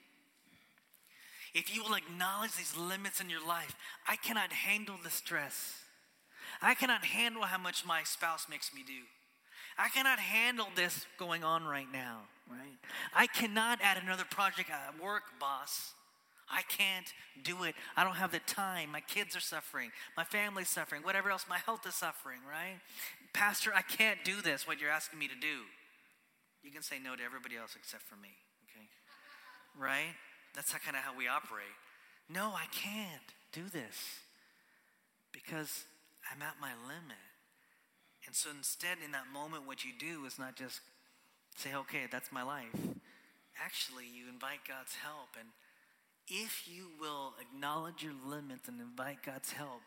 If 1.53 1.75
you 1.75 1.83
will 1.83 1.95
acknowledge 1.95 2.55
these 2.55 2.77
limits 2.77 3.19
in 3.19 3.29
your 3.29 3.45
life, 3.45 3.75
I 4.07 4.15
cannot 4.15 4.53
handle 4.53 4.95
the 5.03 5.09
stress. 5.09 5.81
I 6.61 6.75
cannot 6.75 7.03
handle 7.03 7.43
how 7.43 7.57
much 7.57 7.85
my 7.85 8.03
spouse 8.03 8.47
makes 8.49 8.73
me 8.73 8.83
do. 8.85 9.03
I 9.77 9.89
cannot 9.89 10.19
handle 10.19 10.67
this 10.75 11.05
going 11.17 11.43
on 11.43 11.65
right 11.65 11.91
now, 11.91 12.21
right? 12.49 12.77
I 13.13 13.27
cannot 13.27 13.79
add 13.81 13.97
another 14.01 14.25
project 14.29 14.69
at 14.69 15.01
work, 15.01 15.23
boss. 15.39 15.93
I 16.49 16.61
can't 16.61 17.11
do 17.43 17.63
it. 17.63 17.75
I 17.97 18.03
don't 18.03 18.15
have 18.15 18.31
the 18.31 18.39
time. 18.39 18.91
My 18.91 19.01
kids 19.01 19.35
are 19.35 19.41
suffering. 19.41 19.91
My 20.15 20.23
family's 20.23 20.69
suffering. 20.69 21.03
Whatever 21.03 21.29
else, 21.29 21.45
my 21.49 21.57
health 21.57 21.85
is 21.85 21.95
suffering, 21.95 22.39
right? 22.49 22.79
Pastor, 23.33 23.71
I 23.75 23.81
can't 23.81 24.23
do 24.23 24.41
this, 24.41 24.65
what 24.65 24.79
you're 24.79 24.89
asking 24.89 25.19
me 25.19 25.27
to 25.27 25.35
do. 25.35 25.67
You 26.63 26.71
can 26.71 26.83
say 26.83 26.99
no 27.03 27.15
to 27.15 27.23
everybody 27.23 27.57
else 27.57 27.75
except 27.77 28.03
for 28.03 28.15
me, 28.15 28.29
okay? 28.63 28.87
Right? 29.77 30.15
That's 30.55 30.71
kind 30.71 30.95
of 30.95 31.03
how 31.03 31.17
we 31.17 31.27
operate. 31.27 31.75
No, 32.29 32.51
I 32.55 32.65
can't 32.71 33.33
do 33.51 33.63
this 33.69 34.19
because 35.31 35.85
I'm 36.31 36.41
at 36.41 36.55
my 36.59 36.71
limit. 36.87 37.23
And 38.25 38.35
so 38.35 38.49
instead, 38.55 38.97
in 39.03 39.11
that 39.11 39.31
moment, 39.31 39.65
what 39.65 39.85
you 39.85 39.91
do 39.97 40.25
is 40.25 40.37
not 40.37 40.55
just 40.55 40.81
say, 41.59 41.73
okay, 41.75 42.05
that's 42.11 42.31
my 42.31 42.43
life. 42.43 42.75
Actually, 43.57 44.05
you 44.05 44.29
invite 44.29 44.61
God's 44.67 44.95
help. 44.95 45.33
And 45.39 45.49
if 46.27 46.67
you 46.67 46.89
will 46.99 47.33
acknowledge 47.41 48.03
your 48.03 48.13
limits 48.13 48.67
and 48.67 48.79
invite 48.79 49.23
God's 49.25 49.51
help, 49.51 49.81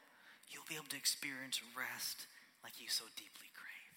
you'll 0.48 0.68
be 0.68 0.74
able 0.74 0.90
to 0.90 0.96
experience 0.96 1.60
rest 1.76 2.26
like 2.64 2.80
you 2.80 2.88
so 2.88 3.04
deeply 3.16 3.48
crave. 3.54 3.94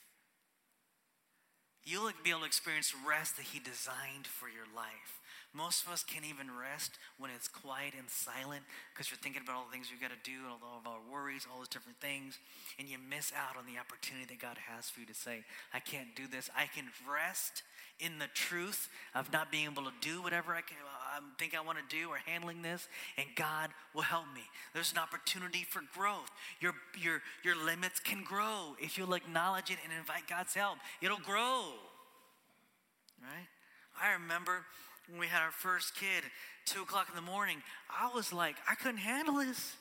You'll 1.83 2.11
be 2.23 2.29
able 2.29 2.41
to 2.41 2.45
experience 2.45 2.93
rest 3.05 3.37
that 3.37 3.47
He 3.51 3.59
designed 3.59 4.27
for 4.27 4.47
your 4.47 4.69
life. 4.75 5.19
Most 5.53 5.85
of 5.85 5.93
us 5.93 6.03
can't 6.03 6.25
even 6.25 6.47
rest 6.49 6.97
when 7.17 7.29
it's 7.29 7.47
quiet 7.47 7.93
and 7.97 8.09
silent 8.09 8.63
because 8.91 9.11
you're 9.11 9.21
thinking 9.21 9.43
about 9.43 9.55
all 9.55 9.65
the 9.69 9.71
things 9.71 9.89
you've 9.91 10.01
got 10.01 10.09
to 10.09 10.23
do, 10.25 10.49
and 10.49 10.57
all 10.65 10.81
of 10.81 10.87
our 10.87 10.97
worries, 11.05 11.45
all 11.45 11.59
those 11.59 11.69
different 11.69 12.01
things, 12.01 12.39
and 12.79 12.89
you 12.89 12.97
miss 12.97 13.31
out 13.37 13.55
on 13.55 13.65
the 13.69 13.77
opportunity 13.77 14.25
that 14.25 14.41
God 14.41 14.57
has 14.57 14.89
for 14.89 14.99
you 14.99 15.05
to 15.05 15.13
say, 15.13 15.45
I 15.73 15.79
can't 15.79 16.15
do 16.15 16.25
this. 16.25 16.49
I 16.57 16.65
can 16.65 16.89
rest 17.05 17.61
in 17.99 18.17
the 18.17 18.27
truth 18.33 18.89
of 19.13 19.31
not 19.31 19.51
being 19.51 19.65
able 19.65 19.83
to 19.83 19.93
do 20.01 20.21
whatever 20.21 20.53
I, 20.53 20.61
can, 20.61 20.77
I 20.89 21.19
think 21.37 21.53
I 21.55 21.61
want 21.61 21.77
to 21.77 21.95
do 21.95 22.09
or 22.09 22.17
handling 22.25 22.63
this, 22.63 22.87
and 23.17 23.27
God 23.35 23.69
will 23.93 24.01
help 24.01 24.25
me. 24.33 24.41
There's 24.73 24.91
an 24.91 24.97
opportunity 24.97 25.65
for 25.69 25.83
growth. 25.93 26.31
Your, 26.59 26.73
your, 26.99 27.21
your 27.43 27.55
limits 27.55 27.99
can 27.99 28.23
grow 28.23 28.75
if 28.81 28.97
you'll 28.97 29.13
acknowledge 29.13 29.69
it 29.69 29.77
and 29.83 29.93
invite 29.93 30.27
God's 30.27 30.55
help. 30.55 30.77
It'll 31.01 31.17
grow. 31.17 31.73
Right? 33.21 33.47
I 34.01 34.13
remember 34.13 34.65
when 35.09 35.19
we 35.19 35.27
had 35.27 35.41
our 35.41 35.51
first 35.51 35.95
kid, 35.95 36.23
two 36.65 36.81
o'clock 36.81 37.07
in 37.09 37.15
the 37.15 37.21
morning, 37.21 37.57
I 37.89 38.09
was 38.13 38.31
like, 38.31 38.55
I 38.69 38.75
couldn't 38.75 38.97
handle 38.97 39.35
this. 39.35 39.75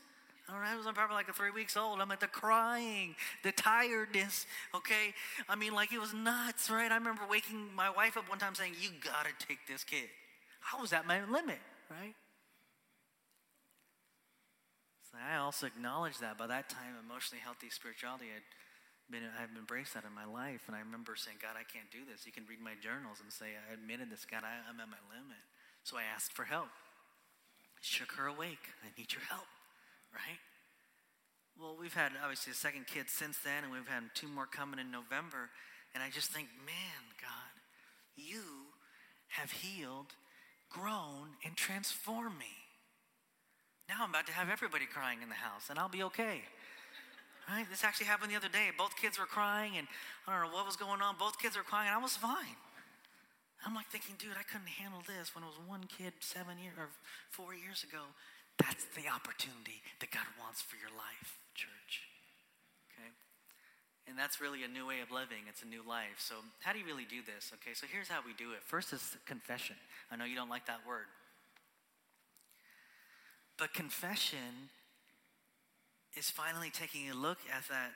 All 0.51 0.59
right, 0.59 0.73
I 0.73 0.77
was 0.77 0.87
probably 0.93 1.15
like 1.15 1.33
three 1.35 1.51
weeks 1.51 1.77
old. 1.77 2.01
I'm 2.01 2.11
at 2.11 2.21
the 2.21 2.27
crying, 2.27 3.15
the 3.43 3.53
tiredness. 3.53 4.47
Okay, 4.75 5.15
I 5.49 5.55
mean, 5.55 5.73
like 5.73 5.93
it 5.93 6.01
was 6.01 6.13
nuts, 6.13 6.69
right? 6.69 6.91
I 6.91 6.97
remember 6.97 7.23
waking 7.31 7.73
my 7.75 7.91
wife 7.91 8.17
up 8.17 8.29
one 8.29 8.39
time 8.39 8.55
saying, 8.55 8.75
"You 8.81 8.91
gotta 9.03 9.31
take 9.39 9.67
this 9.69 9.85
kid." 9.85 10.11
I 10.73 10.81
was 10.81 10.93
at 10.93 11.07
my 11.07 11.25
limit, 11.25 11.61
right? 11.91 12.15
So 15.11 15.19
I 15.19 15.37
also 15.37 15.67
acknowledge 15.67 16.19
that 16.19 16.37
by 16.37 16.49
that 16.49 16.69
time, 16.69 16.97
emotionally 17.03 17.41
healthy 17.43 17.71
spirituality 17.71 18.27
had 18.33 18.43
been, 19.11 19.25
I've 19.39 19.53
embraced 19.57 19.95
that 19.95 20.05
in 20.05 20.15
my 20.15 20.25
life. 20.25 20.67
And 20.67 20.77
I 20.77 20.81
remember 20.81 21.17
saying, 21.17 21.39
God, 21.43 21.59
I 21.59 21.67
can't 21.67 21.91
do 21.91 22.05
this. 22.05 22.27
You 22.27 22.33
can 22.33 22.47
read 22.47 22.61
my 22.61 22.79
journals 22.81 23.19
and 23.23 23.33
say, 23.33 23.57
I 23.57 23.75
admitted 23.75 24.11
this, 24.11 24.25
God, 24.25 24.45
I, 24.45 24.63
I'm 24.69 24.79
at 24.81 24.89
my 24.89 25.03
limit. 25.11 25.43
So 25.83 25.99
I 25.99 26.07
asked 26.07 26.33
for 26.33 26.45
help. 26.45 26.71
I 26.71 27.83
shook 27.83 28.13
her 28.17 28.27
awake. 28.27 28.63
I 28.85 28.93
need 28.97 29.13
your 29.13 29.27
help, 29.29 29.49
right? 30.15 30.41
Well, 31.59 31.77
we've 31.79 31.95
had 31.95 32.13
obviously 32.23 32.53
a 32.53 32.57
second 32.57 32.87
kid 32.87 33.11
since 33.11 33.39
then, 33.45 33.65
and 33.65 33.73
we've 33.73 33.89
had 33.89 34.05
two 34.15 34.29
more 34.29 34.47
coming 34.47 34.81
in 34.81 34.91
November. 34.91 35.51
And 35.95 36.03
I 36.03 36.09
just 36.09 36.31
think, 36.31 36.49
man, 36.65 37.03
God, 37.21 37.53
you 38.17 38.73
have 39.29 39.51
healed, 39.51 40.15
grown, 40.71 41.37
and 41.45 41.57
transformed 41.57 42.39
me. 42.39 42.57
Now 43.89 44.05
I'm 44.05 44.11
about 44.11 44.27
to 44.27 44.33
have 44.33 44.49
everybody 44.49 44.87
crying 44.87 45.23
in 45.23 45.29
the 45.29 45.35
house, 45.35 45.69
and 45.69 45.79
I'll 45.79 45.89
be 45.89 46.03
okay. 46.05 46.43
Right? 47.49 47.67
This 47.69 47.85
actually 47.85 48.07
happened 48.07 48.31
the 48.31 48.37
other 48.37 48.49
day. 48.49 48.71
Both 48.77 48.97
kids 48.97 49.19
were 49.19 49.27
crying, 49.27 49.77
and 49.77 49.87
I 50.27 50.33
don't 50.33 50.49
know 50.49 50.55
what 50.55 50.67
was 50.67 50.77
going 50.77 51.03
on. 51.03 51.17
Both 51.19 51.39
kids 51.43 51.57
were 51.57 51.67
crying, 51.67 51.89
and 51.89 51.99
I 51.99 52.03
was 52.03 52.17
fine. 52.17 52.59
I'm 53.67 53.75
like 53.75 53.87
thinking, 53.91 54.15
dude, 54.19 54.35
I 54.39 54.43
couldn't 54.43 54.71
handle 54.71 55.03
this 55.07 55.35
when 55.35 55.45
it 55.45 55.51
was 55.51 55.59
one 55.67 55.87
kid 55.87 56.13
seven 56.19 56.59
years 56.59 56.75
or 56.79 56.91
four 57.31 57.55
years 57.55 57.87
ago. 57.87 58.03
That's 58.59 58.85
the 58.99 59.07
opportunity 59.07 59.83
that 60.03 60.11
God 60.11 60.27
wants 60.39 60.63
for 60.63 60.75
your 60.77 60.91
life, 60.91 61.39
church. 61.55 62.07
Okay? 62.91 63.11
And 64.11 64.19
that's 64.19 64.43
really 64.43 64.67
a 64.67 64.69
new 64.69 64.87
way 64.87 64.99
of 64.99 65.11
living. 65.15 65.47
It's 65.49 65.63
a 65.63 65.71
new 65.71 65.83
life. 65.87 66.19
So, 66.19 66.43
how 66.61 66.73
do 66.75 66.79
you 66.79 66.87
really 66.87 67.07
do 67.07 67.23
this? 67.23 67.55
Okay, 67.63 67.75
so 67.75 67.87
here's 67.91 68.09
how 68.09 68.21
we 68.27 68.35
do 68.35 68.51
it. 68.53 68.63
First 68.67 68.93
is 68.93 69.17
confession. 69.27 69.77
I 70.11 70.17
know 70.17 70.27
you 70.27 70.35
don't 70.35 70.51
like 70.51 70.67
that 70.67 70.83
word. 70.87 71.07
But 73.59 73.73
confession 73.73 74.75
is 76.17 76.31
finally 76.31 76.71
taking 76.71 77.11
a 77.11 77.15
look 77.15 77.39
at 77.55 77.69
that, 77.69 77.93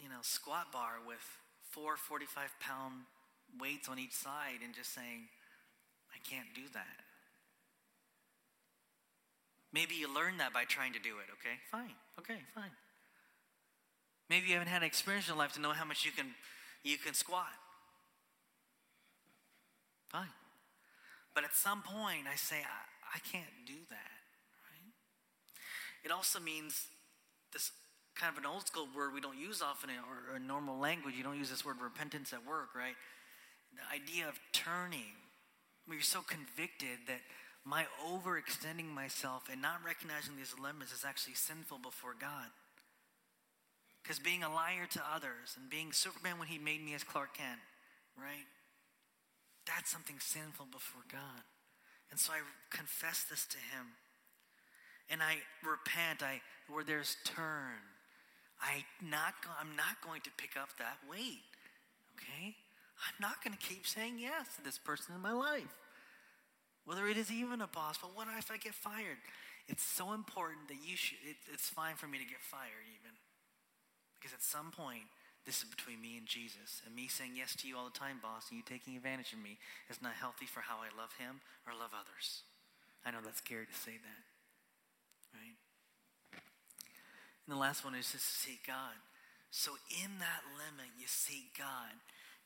you 0.00 0.08
know, 0.08 0.20
squat 0.22 0.72
bar 0.72 1.00
with 1.06 1.22
four 1.70 1.96
45 1.96 2.50
pound 2.60 2.92
weights 3.60 3.88
on 3.88 3.98
each 3.98 4.12
side 4.12 4.60
and 4.64 4.74
just 4.74 4.94
saying, 4.94 5.28
I 6.12 6.18
can't 6.28 6.48
do 6.54 6.62
that. 6.74 7.04
Maybe 9.72 9.96
you 9.96 10.12
learned 10.12 10.38
that 10.38 10.52
by 10.52 10.64
trying 10.64 10.92
to 10.92 11.00
do 11.00 11.18
it, 11.18 11.26
okay? 11.34 11.58
Fine, 11.70 11.96
okay, 12.18 12.38
fine. 12.54 12.70
Maybe 14.30 14.46
you 14.46 14.52
haven't 14.54 14.68
had 14.68 14.82
an 14.82 14.86
experience 14.86 15.28
in 15.28 15.36
life 15.36 15.52
to 15.54 15.60
know 15.60 15.72
how 15.72 15.84
much 15.84 16.04
you 16.04 16.12
can, 16.12 16.26
you 16.84 16.96
can 16.96 17.14
squat. 17.14 17.52
Fine. 20.08 20.32
But 21.34 21.42
at 21.42 21.54
some 21.54 21.82
point, 21.82 22.26
I 22.32 22.36
say, 22.36 22.56
I, 22.62 23.16
I 23.16 23.18
can't 23.32 23.66
do 23.66 23.74
that, 23.90 24.14
right? 24.70 24.92
It 26.04 26.12
also 26.12 26.38
means 26.38 26.86
this 27.54 27.72
kind 28.14 28.30
of 28.30 28.38
an 28.38 28.46
old 28.46 28.66
school 28.66 28.86
word 28.94 29.14
we 29.14 29.20
don't 29.22 29.38
use 29.38 29.62
often 29.62 29.88
in, 29.88 29.96
or 29.96 30.38
normal 30.38 30.78
language. 30.78 31.14
You 31.16 31.24
don't 31.24 31.38
use 31.38 31.48
this 31.48 31.64
word 31.64 31.76
repentance 31.80 32.34
at 32.34 32.46
work, 32.46 32.74
right? 32.76 32.94
The 33.72 33.86
idea 33.88 34.28
of 34.28 34.38
turning, 34.52 35.16
where 35.86 35.96
you're 35.96 36.02
so 36.02 36.20
convicted 36.20 37.08
that 37.08 37.24
my 37.64 37.86
overextending 38.04 38.92
myself 38.92 39.48
and 39.50 39.62
not 39.62 39.80
recognizing 39.84 40.36
these 40.36 40.54
limits 40.60 40.92
is 40.92 41.04
actually 41.04 41.34
sinful 41.34 41.78
before 41.78 42.14
God. 42.20 42.52
Because 44.02 44.18
being 44.18 44.42
a 44.42 44.52
liar 44.52 44.84
to 44.90 45.00
others 45.14 45.56
and 45.56 45.70
being 45.70 45.90
Superman 45.90 46.38
when 46.38 46.48
he 46.48 46.58
made 46.58 46.84
me 46.84 46.92
as 46.92 47.02
Clark 47.02 47.38
Kent, 47.38 47.60
right? 48.20 48.44
That's 49.66 49.90
something 49.90 50.20
sinful 50.20 50.66
before 50.70 51.08
God. 51.10 51.40
And 52.10 52.20
so 52.20 52.34
I 52.34 52.44
confess 52.68 53.24
this 53.24 53.46
to 53.46 53.56
him 53.56 53.96
and 55.10 55.22
I 55.22 55.36
repent, 55.66 56.22
I 56.22 56.40
where 56.68 56.84
there's 56.84 57.16
turn. 57.24 57.82
I 58.60 58.84
not 59.02 59.34
I'm 59.60 59.76
not 59.76 60.00
going 60.00 60.22
to 60.22 60.30
pick 60.36 60.56
up 60.60 60.70
that 60.78 60.98
weight. 61.10 61.44
Okay? 62.16 62.56
I'm 63.04 63.18
not 63.20 63.42
going 63.42 63.56
to 63.56 63.60
keep 63.60 63.86
saying 63.86 64.18
yes 64.18 64.56
to 64.56 64.62
this 64.62 64.78
person 64.78 65.14
in 65.14 65.20
my 65.20 65.32
life. 65.32 65.74
Whether 66.84 67.06
it 67.08 67.16
is 67.16 67.32
even 67.32 67.60
a 67.60 67.66
boss, 67.66 67.98
but 67.98 68.14
what 68.14 68.28
if 68.38 68.50
I 68.50 68.56
get 68.56 68.74
fired? 68.74 69.18
It's 69.68 69.82
so 69.82 70.12
important 70.12 70.68
that 70.68 70.80
you 70.84 70.96
should, 70.96 71.18
it, 71.24 71.36
it's 71.52 71.68
fine 71.68 71.96
for 71.96 72.06
me 72.06 72.18
to 72.18 72.28
get 72.28 72.40
fired 72.40 72.84
even. 72.84 73.16
Because 74.14 74.36
at 74.36 74.44
some 74.44 74.70
point, 74.70 75.08
this 75.44 75.60
is 75.60 75.68
between 75.68 76.00
me 76.00 76.16
and 76.16 76.26
Jesus. 76.26 76.80
And 76.84 76.94
me 76.94 77.08
saying 77.08 77.36
yes 77.36 77.56
to 77.60 77.68
you 77.68 77.76
all 77.76 77.88
the 77.88 77.98
time, 77.98 78.20
boss, 78.20 78.48
and 78.48 78.56
you 78.56 78.64
taking 78.64 78.96
advantage 78.96 79.32
of 79.32 79.40
me 79.40 79.56
is 79.88 80.00
not 80.00 80.16
healthy 80.16 80.46
for 80.46 80.60
how 80.60 80.80
I 80.80 80.92
love 80.96 81.12
him 81.16 81.40
or 81.68 81.72
love 81.72 81.92
others. 81.92 82.44
I 83.04 83.12
know 83.12 83.20
that's 83.24 83.44
scary 83.44 83.66
to 83.66 83.76
say 83.76 83.96
that. 84.00 84.20
And 87.46 87.56
the 87.56 87.60
last 87.60 87.84
one 87.84 87.94
is 87.94 88.12
just 88.12 88.24
to 88.24 88.48
seek 88.50 88.66
God. 88.66 88.96
So 89.50 89.72
in 90.02 90.10
that 90.18 90.42
limit, 90.56 90.90
you 90.98 91.06
seek 91.06 91.56
God. 91.56 91.94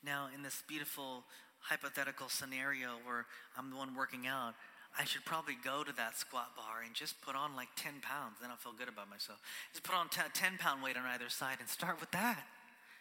Now, 0.04 0.28
in 0.34 0.42
this 0.42 0.62
beautiful 0.68 1.24
hypothetical 1.60 2.28
scenario 2.28 3.00
where 3.04 3.26
I'm 3.56 3.70
the 3.70 3.76
one 3.76 3.94
working 3.94 4.26
out, 4.26 4.54
I 4.98 5.04
should 5.04 5.24
probably 5.24 5.56
go 5.62 5.84
to 5.84 5.94
that 5.96 6.18
squat 6.18 6.56
bar 6.56 6.82
and 6.84 6.94
just 6.94 7.20
put 7.22 7.36
on 7.36 7.54
like 7.54 7.68
10 7.76 8.00
pounds. 8.02 8.36
Then 8.40 8.50
I'll 8.50 8.56
feel 8.56 8.72
good 8.76 8.88
about 8.88 9.10
myself. 9.10 9.38
Just 9.72 9.84
put 9.84 9.94
on 9.94 10.08
10 10.08 10.58
pound 10.58 10.82
weight 10.82 10.96
on 10.96 11.04
either 11.06 11.28
side 11.28 11.58
and 11.60 11.68
start 11.68 12.00
with 12.00 12.10
that 12.12 12.44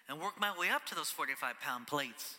and 0.09 0.19
work 0.19 0.39
my 0.39 0.57
way 0.57 0.69
up 0.69 0.85
to 0.87 0.95
those 0.95 1.09
45 1.09 1.59
pound 1.59 1.87
plates. 1.87 2.35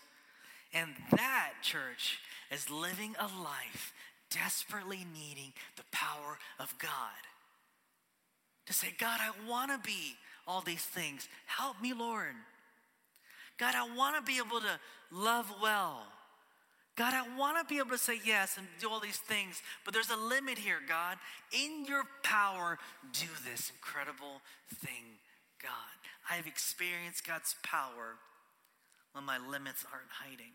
And 0.73 0.91
that, 1.13 1.55
church, 1.63 2.19
is 2.51 2.71
living 2.71 3.15
a 3.19 3.25
life 3.25 3.93
desperately 4.31 5.07
needing 5.13 5.53
the 5.77 5.85
power 5.93 6.39
of 6.59 6.75
God. 6.79 7.25
To 8.69 8.75
say, 8.75 8.89
God, 8.99 9.19
I 9.19 9.31
want 9.49 9.73
to 9.73 9.79
be 9.79 10.15
all 10.47 10.61
these 10.61 10.85
things. 10.85 11.27
Help 11.47 11.81
me, 11.81 11.95
Lord. 11.95 12.35
God, 13.59 13.75
I 13.75 13.89
want 13.97 14.17
to 14.17 14.23
be 14.23 14.37
able 14.37 14.61
to 14.61 14.79
love 15.11 15.51
well. 15.63 16.03
God, 16.95 17.15
I 17.15 17.25
want 17.39 17.57
to 17.57 17.65
be 17.73 17.79
able 17.79 17.93
to 17.93 17.99
say 17.99 18.21
yes 18.23 18.59
and 18.59 18.67
do 18.79 18.91
all 18.91 19.01
these 19.01 19.17
things, 19.17 19.63
but 19.87 19.95
there's 19.95 20.11
a 20.11 20.17
limit 20.17 20.59
here, 20.59 20.81
God. 20.87 21.17
In 21.51 21.87
your 21.87 22.03
power, 22.23 22.79
do 23.15 23.27
this 23.49 23.73
incredible 23.75 24.43
thing, 24.85 25.17
God. 25.63 25.97
I've 26.31 26.47
experienced 26.47 27.27
God's 27.27 27.57
power 27.63 28.21
when 29.13 29.25
my 29.25 29.39
limits 29.39 29.83
aren't 29.91 30.11
hiding, 30.11 30.53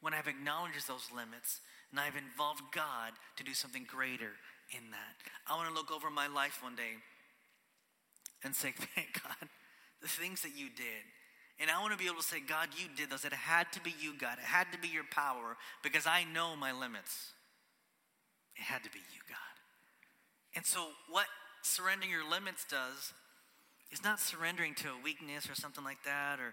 when 0.00 0.14
I've 0.14 0.26
acknowledged 0.26 0.88
those 0.88 1.12
limits 1.14 1.60
and 1.92 2.00
I've 2.00 2.16
involved 2.16 2.62
God 2.74 3.12
to 3.36 3.44
do 3.44 3.54
something 3.54 3.86
greater 3.86 4.34
in 4.72 4.90
that. 4.90 5.14
I 5.46 5.54
want 5.54 5.68
to 5.68 5.74
look 5.74 5.92
over 5.92 6.10
my 6.10 6.26
life 6.26 6.58
one 6.60 6.74
day 6.74 6.98
and 8.44 8.54
say, 8.54 8.72
thank 8.94 9.22
God, 9.22 9.48
the 10.02 10.08
things 10.08 10.42
that 10.42 10.56
you 10.56 10.68
did 10.68 11.04
and 11.58 11.70
I 11.70 11.80
want 11.80 11.92
to 11.92 11.98
be 11.98 12.04
able 12.04 12.20
to 12.20 12.26
say, 12.26 12.40
God, 12.40 12.68
you 12.76 12.86
did 12.96 13.10
those. 13.10 13.24
It 13.24 13.32
had 13.32 13.72
to 13.72 13.80
be 13.80 13.94
you, 14.00 14.12
God. 14.18 14.38
It 14.38 14.44
had 14.44 14.70
to 14.72 14.78
be 14.78 14.88
your 14.88 15.04
power 15.10 15.56
because 15.82 16.06
I 16.06 16.24
know 16.24 16.54
my 16.54 16.72
limits. 16.72 17.32
It 18.56 18.62
had 18.62 18.84
to 18.84 18.90
be 18.90 18.98
you, 18.98 19.20
God. 19.28 19.56
And 20.54 20.66
so, 20.66 20.88
what 21.10 21.26
surrendering 21.62 22.10
your 22.10 22.28
limits 22.28 22.66
does 22.68 23.12
is 23.90 24.04
not 24.04 24.20
surrendering 24.20 24.74
to 24.74 24.88
a 24.88 25.02
weakness 25.02 25.48
or 25.48 25.54
something 25.54 25.84
like 25.84 26.02
that 26.04 26.38
or, 26.40 26.52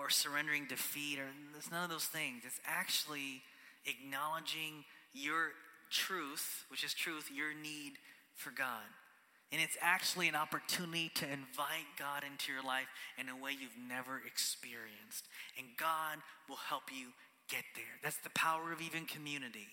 or 0.00 0.10
surrendering 0.10 0.66
defeat 0.68 1.18
or 1.18 1.26
it's 1.56 1.70
none 1.70 1.84
of 1.84 1.90
those 1.90 2.06
things. 2.06 2.42
It's 2.44 2.60
actually 2.66 3.42
acknowledging 3.86 4.84
your 5.12 5.50
truth, 5.90 6.64
which 6.70 6.82
is 6.82 6.92
truth, 6.92 7.30
your 7.32 7.54
need 7.54 7.92
for 8.34 8.50
God. 8.50 8.82
And 9.54 9.62
it's 9.62 9.76
actually 9.80 10.26
an 10.26 10.34
opportunity 10.34 11.12
to 11.14 11.24
invite 11.24 11.86
God 11.96 12.24
into 12.26 12.50
your 12.50 12.64
life 12.64 12.88
in 13.16 13.28
a 13.28 13.36
way 13.36 13.52
you've 13.52 13.78
never 13.88 14.20
experienced. 14.26 15.28
And 15.56 15.68
God 15.78 16.18
will 16.48 16.56
help 16.56 16.90
you 16.90 17.14
get 17.48 17.62
there. 17.76 17.94
That's 18.02 18.16
the 18.16 18.30
power 18.30 18.72
of 18.72 18.82
even 18.82 19.06
community. 19.06 19.68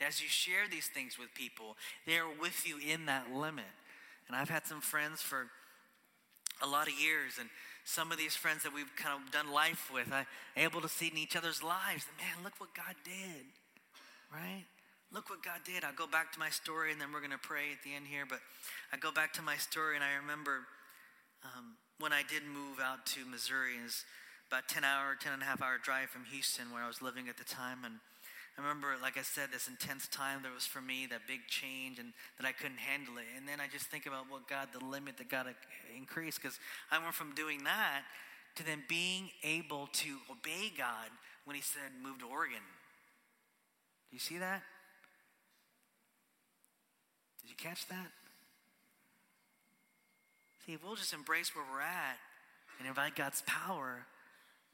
As 0.00 0.22
you 0.22 0.28
share 0.28 0.68
these 0.70 0.86
things 0.86 1.18
with 1.18 1.34
people, 1.34 1.76
they 2.06 2.18
are 2.18 2.30
with 2.40 2.68
you 2.68 2.78
in 2.78 3.06
that 3.06 3.32
limit. 3.34 3.64
And 4.28 4.36
I've 4.36 4.48
had 4.48 4.64
some 4.64 4.80
friends 4.80 5.22
for 5.22 5.48
a 6.62 6.68
lot 6.68 6.86
of 6.86 6.94
years, 6.94 7.32
and 7.40 7.48
some 7.84 8.12
of 8.12 8.18
these 8.18 8.36
friends 8.36 8.62
that 8.62 8.72
we've 8.72 8.94
kind 8.94 9.20
of 9.20 9.32
done 9.32 9.52
life 9.52 9.90
with, 9.92 10.06
I'm 10.12 10.26
able 10.56 10.80
to 10.82 10.88
see 10.88 11.08
in 11.08 11.18
each 11.18 11.34
other's 11.34 11.64
lives. 11.64 12.06
Man, 12.16 12.44
look 12.44 12.54
what 12.58 12.74
God 12.74 12.94
did, 13.04 13.44
right? 14.32 14.66
Look 15.12 15.30
what 15.30 15.42
God 15.42 15.60
did. 15.64 15.84
I'll 15.84 15.94
go 15.94 16.06
back 16.06 16.32
to 16.32 16.38
my 16.38 16.50
story 16.50 16.92
and 16.92 17.00
then 17.00 17.12
we're 17.12 17.20
going 17.20 17.30
to 17.30 17.38
pray 17.38 17.72
at 17.72 17.82
the 17.84 17.94
end 17.94 18.06
here. 18.06 18.24
But 18.28 18.40
I 18.92 18.96
go 18.96 19.12
back 19.12 19.32
to 19.34 19.42
my 19.42 19.56
story 19.56 19.94
and 19.94 20.04
I 20.04 20.14
remember 20.20 20.66
um, 21.44 21.76
when 21.98 22.12
I 22.12 22.22
did 22.28 22.42
move 22.42 22.80
out 22.82 23.06
to 23.14 23.24
Missouri, 23.24 23.78
it's 23.84 24.04
about 24.50 24.68
10 24.68 24.84
hour, 24.84 25.16
10 25.18 25.32
and 25.32 25.42
a 25.42 25.44
half 25.44 25.62
hour 25.62 25.78
drive 25.78 26.10
from 26.10 26.24
Houston 26.30 26.70
where 26.72 26.82
I 26.82 26.86
was 26.86 27.02
living 27.02 27.28
at 27.28 27.36
the 27.36 27.44
time. 27.44 27.84
And 27.84 27.94
I 28.58 28.62
remember, 28.62 28.94
like 29.00 29.18
I 29.18 29.22
said, 29.22 29.50
this 29.52 29.68
intense 29.68 30.08
time 30.08 30.42
that 30.42 30.52
was 30.52 30.66
for 30.66 30.80
me, 30.80 31.06
that 31.10 31.26
big 31.28 31.46
change 31.48 31.98
and 31.98 32.12
that 32.38 32.46
I 32.46 32.52
couldn't 32.52 32.80
handle 32.80 33.18
it. 33.18 33.26
And 33.36 33.46
then 33.46 33.60
I 33.60 33.68
just 33.68 33.86
think 33.86 34.06
about 34.06 34.30
what 34.30 34.48
God, 34.48 34.68
the 34.72 34.84
limit 34.84 35.18
that 35.18 35.28
God 35.28 35.46
increased 35.96 36.40
because 36.40 36.58
I 36.90 36.98
went 36.98 37.14
from 37.14 37.34
doing 37.34 37.64
that 37.64 38.02
to 38.56 38.64
then 38.64 38.82
being 38.88 39.30
able 39.44 39.88
to 39.92 40.16
obey 40.30 40.72
God 40.76 41.10
when 41.44 41.54
he 41.54 41.62
said, 41.62 41.92
move 42.02 42.18
to 42.20 42.26
Oregon. 42.26 42.64
Do 44.10 44.16
you 44.16 44.20
see 44.20 44.38
that? 44.38 44.62
Did 47.46 47.50
you 47.50 47.70
catch 47.70 47.86
that? 47.86 48.08
See, 50.66 50.72
if 50.72 50.84
we'll 50.84 50.96
just 50.96 51.12
embrace 51.12 51.54
where 51.54 51.64
we're 51.72 51.80
at 51.80 52.18
and 52.80 52.88
invite 52.88 53.14
God's 53.14 53.44
power, 53.46 54.04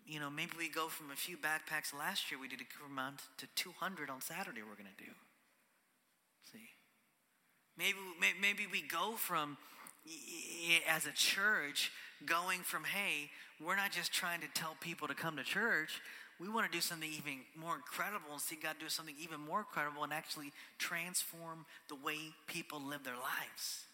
you 0.06 0.18
know, 0.18 0.30
maybe 0.30 0.52
we 0.56 0.70
go 0.70 0.88
from 0.88 1.10
a 1.10 1.14
few 1.14 1.36
backpacks 1.36 1.92
last 1.92 2.30
year, 2.30 2.40
we 2.40 2.48
did 2.48 2.60
a 2.62 2.86
amount 2.90 3.20
to 3.36 3.46
200 3.56 4.08
on 4.08 4.22
Saturday 4.22 4.62
we're 4.62 4.74
going 4.74 4.88
to 4.96 5.04
do. 5.04 5.10
See? 6.50 6.70
Maybe, 7.76 7.98
maybe 8.40 8.66
we 8.72 8.80
go 8.80 9.16
from, 9.16 9.58
as 10.88 11.04
a 11.04 11.12
church, 11.12 11.92
going 12.24 12.60
from, 12.60 12.84
hey, 12.84 13.28
we're 13.60 13.76
not 13.76 13.92
just 13.92 14.14
trying 14.14 14.40
to 14.40 14.48
tell 14.54 14.76
people 14.80 15.08
to 15.08 15.14
come 15.14 15.36
to 15.36 15.44
church, 15.44 16.00
we 16.40 16.48
want 16.48 16.70
to 16.70 16.76
do 16.76 16.80
something 16.80 17.08
even 17.10 17.40
more 17.56 17.76
incredible 17.76 18.32
and 18.32 18.40
see 18.40 18.56
God 18.60 18.76
do 18.80 18.88
something 18.88 19.14
even 19.20 19.40
more 19.40 19.60
incredible 19.60 20.02
and 20.04 20.12
actually 20.12 20.52
transform 20.78 21.64
the 21.88 21.96
way 21.96 22.16
people 22.46 22.80
live 22.80 23.04
their 23.04 23.14
lives. 23.14 23.84